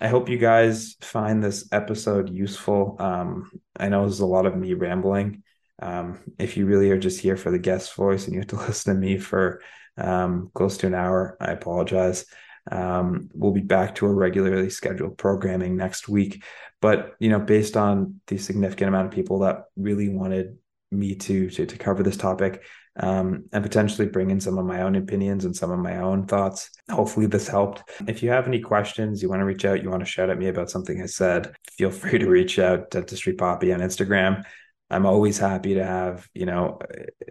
I 0.00 0.08
hope 0.08 0.28
you 0.28 0.38
guys 0.38 0.96
find 1.00 1.42
this 1.42 1.68
episode 1.72 2.28
useful. 2.28 2.96
Um, 2.98 3.50
I 3.76 3.88
know 3.88 4.02
there's 4.02 4.20
a 4.20 4.26
lot 4.26 4.46
of 4.46 4.56
me 4.56 4.74
rambling, 4.74 5.42
Um, 5.80 6.20
if 6.38 6.56
you 6.56 6.66
really 6.66 6.90
are 6.90 6.98
just 6.98 7.20
here 7.20 7.36
for 7.36 7.50
the 7.50 7.58
guest 7.58 7.94
voice 7.94 8.24
and 8.24 8.34
you 8.34 8.40
have 8.40 8.48
to 8.48 8.56
listen 8.68 8.94
to 8.94 9.00
me 9.00 9.18
for 9.18 9.60
um, 9.96 10.50
close 10.54 10.76
to 10.78 10.86
an 10.86 10.94
hour, 10.94 11.36
I 11.40 11.52
apologize. 11.52 12.26
Um, 12.70 13.30
we'll 13.32 13.52
be 13.52 13.60
back 13.60 13.94
to 13.96 14.06
a 14.06 14.12
regularly 14.12 14.70
scheduled 14.70 15.16
programming 15.16 15.76
next 15.76 16.08
week. 16.08 16.44
But 16.82 17.14
you 17.18 17.30
know, 17.30 17.40
based 17.40 17.76
on 17.76 18.20
the 18.26 18.38
significant 18.38 18.88
amount 18.88 19.06
of 19.06 19.14
people 19.14 19.40
that 19.40 19.64
really 19.76 20.08
wanted 20.08 20.58
me 20.98 21.14
to 21.14 21.50
to, 21.50 21.66
to 21.66 21.78
cover 21.78 22.02
this 22.02 22.16
topic 22.16 22.62
um, 22.98 23.44
and 23.52 23.62
potentially 23.62 24.08
bring 24.08 24.30
in 24.30 24.40
some 24.40 24.58
of 24.58 24.64
my 24.64 24.82
own 24.82 24.96
opinions 24.96 25.44
and 25.44 25.54
some 25.54 25.70
of 25.70 25.78
my 25.78 25.98
own 25.98 26.26
thoughts. 26.26 26.70
Hopefully, 26.90 27.26
this 27.26 27.48
helped. 27.48 27.82
If 28.06 28.22
you 28.22 28.30
have 28.30 28.46
any 28.46 28.60
questions, 28.60 29.22
you 29.22 29.28
want 29.28 29.40
to 29.40 29.44
reach 29.44 29.64
out, 29.64 29.82
you 29.82 29.90
want 29.90 30.02
to 30.02 30.10
shout 30.10 30.30
at 30.30 30.38
me 30.38 30.48
about 30.48 30.70
something 30.70 31.02
I 31.02 31.06
said, 31.06 31.54
feel 31.76 31.90
free 31.92 32.18
to 32.18 32.28
reach 32.28 32.58
out 32.58 32.90
to 32.90 33.00
Dentistry 33.00 33.34
Poppy 33.34 33.72
on 33.72 33.80
Instagram. 33.80 34.44
I'm 34.88 35.04
always 35.04 35.36
happy 35.36 35.74
to 35.74 35.84
have, 35.84 36.28
you 36.32 36.46
know, 36.46 36.78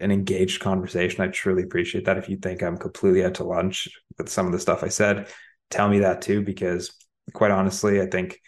an 0.01 0.11
engaged 0.11 0.61
conversation. 0.61 1.23
I 1.23 1.27
truly 1.27 1.63
appreciate 1.63 2.05
that. 2.05 2.17
If 2.17 2.27
you 2.27 2.35
think 2.35 2.61
I'm 2.61 2.77
completely 2.77 3.23
out 3.23 3.35
to 3.35 3.45
lunch 3.45 3.87
with 4.17 4.27
some 4.27 4.45
of 4.45 4.51
the 4.51 4.59
stuff 4.59 4.83
I 4.83 4.89
said, 4.89 5.29
tell 5.69 5.87
me 5.87 5.99
that 5.99 6.21
too, 6.21 6.41
because 6.41 6.93
quite 7.33 7.51
honestly, 7.51 8.01
I 8.01 8.07
think 8.07 8.41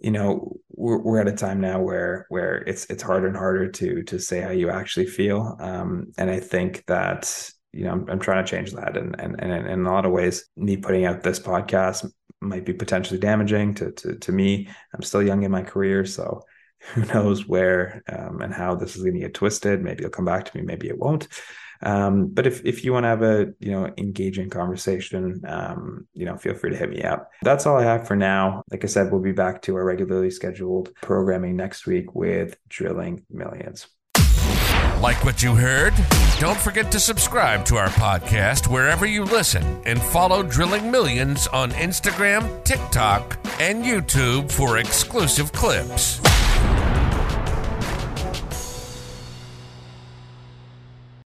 you 0.00 0.10
know 0.10 0.56
we're, 0.70 0.98
we're 0.98 1.20
at 1.20 1.28
a 1.28 1.32
time 1.32 1.60
now 1.60 1.80
where 1.80 2.26
where 2.28 2.56
it's 2.56 2.86
it's 2.86 3.02
harder 3.02 3.26
and 3.26 3.36
harder 3.36 3.70
to 3.70 4.02
to 4.04 4.18
say 4.18 4.40
how 4.40 4.50
you 4.50 4.70
actually 4.70 5.06
feel. 5.06 5.56
Um 5.60 6.12
and 6.18 6.30
i 6.30 6.40
think 6.40 6.84
that 6.86 7.50
you 7.72 7.84
know 7.84 7.92
i'm, 7.92 8.08
I'm 8.08 8.20
trying 8.20 8.44
to 8.44 8.50
change 8.50 8.72
that. 8.72 8.96
And, 8.96 9.18
and 9.18 9.40
and 9.40 9.66
in 9.66 9.86
a 9.86 9.92
lot 9.92 10.06
of 10.06 10.12
ways 10.12 10.46
me 10.56 10.76
putting 10.76 11.04
out 11.04 11.22
this 11.22 11.40
podcast 11.40 12.10
might 12.40 12.66
be 12.66 12.74
potentially 12.74 13.18
damaging 13.18 13.74
to 13.74 13.92
to, 13.92 14.16
to 14.16 14.32
me. 14.32 14.68
I'm 14.94 15.02
still 15.02 15.22
young 15.22 15.42
in 15.42 15.50
my 15.50 15.62
career 15.62 16.04
so 16.04 16.42
who 16.94 17.04
knows 17.06 17.48
where 17.48 18.02
um, 18.12 18.42
and 18.42 18.52
how 18.52 18.74
this 18.74 18.94
is 18.94 19.02
going 19.02 19.14
to 19.14 19.20
get 19.20 19.32
twisted. 19.32 19.82
Maybe 19.82 20.04
it'll 20.04 20.10
come 20.10 20.26
back 20.26 20.44
to 20.44 20.56
me 20.56 20.62
maybe 20.62 20.88
it 20.88 20.98
won't 20.98 21.28
um, 21.84 22.28
but 22.28 22.46
if, 22.46 22.64
if 22.64 22.84
you 22.84 22.92
want 22.92 23.04
to 23.04 23.08
have 23.08 23.22
a 23.22 23.52
you 23.60 23.70
know 23.70 23.92
engaging 23.98 24.50
conversation, 24.50 25.42
um, 25.46 26.06
you 26.14 26.24
know, 26.24 26.36
feel 26.36 26.54
free 26.54 26.70
to 26.70 26.76
hit 26.76 26.90
me 26.90 27.02
up. 27.02 27.30
That's 27.42 27.66
all 27.66 27.78
I 27.78 27.84
have 27.84 28.06
for 28.06 28.16
now. 28.16 28.62
Like 28.70 28.84
I 28.84 28.88
said, 28.88 29.12
we'll 29.12 29.20
be 29.20 29.32
back 29.32 29.62
to 29.62 29.76
our 29.76 29.84
regularly 29.84 30.30
scheduled 30.30 30.94
programming 30.96 31.56
next 31.56 31.86
week 31.86 32.14
with 32.14 32.56
Drilling 32.68 33.24
Millions. 33.30 33.86
Like 35.00 35.22
what 35.24 35.42
you 35.42 35.54
heard? 35.54 35.92
Don't 36.40 36.58
forget 36.58 36.90
to 36.92 36.98
subscribe 36.98 37.64
to 37.66 37.76
our 37.76 37.88
podcast 37.88 38.68
wherever 38.68 39.04
you 39.04 39.24
listen 39.24 39.62
and 39.84 40.00
follow 40.00 40.42
Drilling 40.42 40.90
Millions 40.90 41.46
on 41.48 41.70
Instagram, 41.72 42.64
TikTok, 42.64 43.38
and 43.60 43.84
YouTube 43.84 44.50
for 44.50 44.78
exclusive 44.78 45.52
clips. 45.52 46.20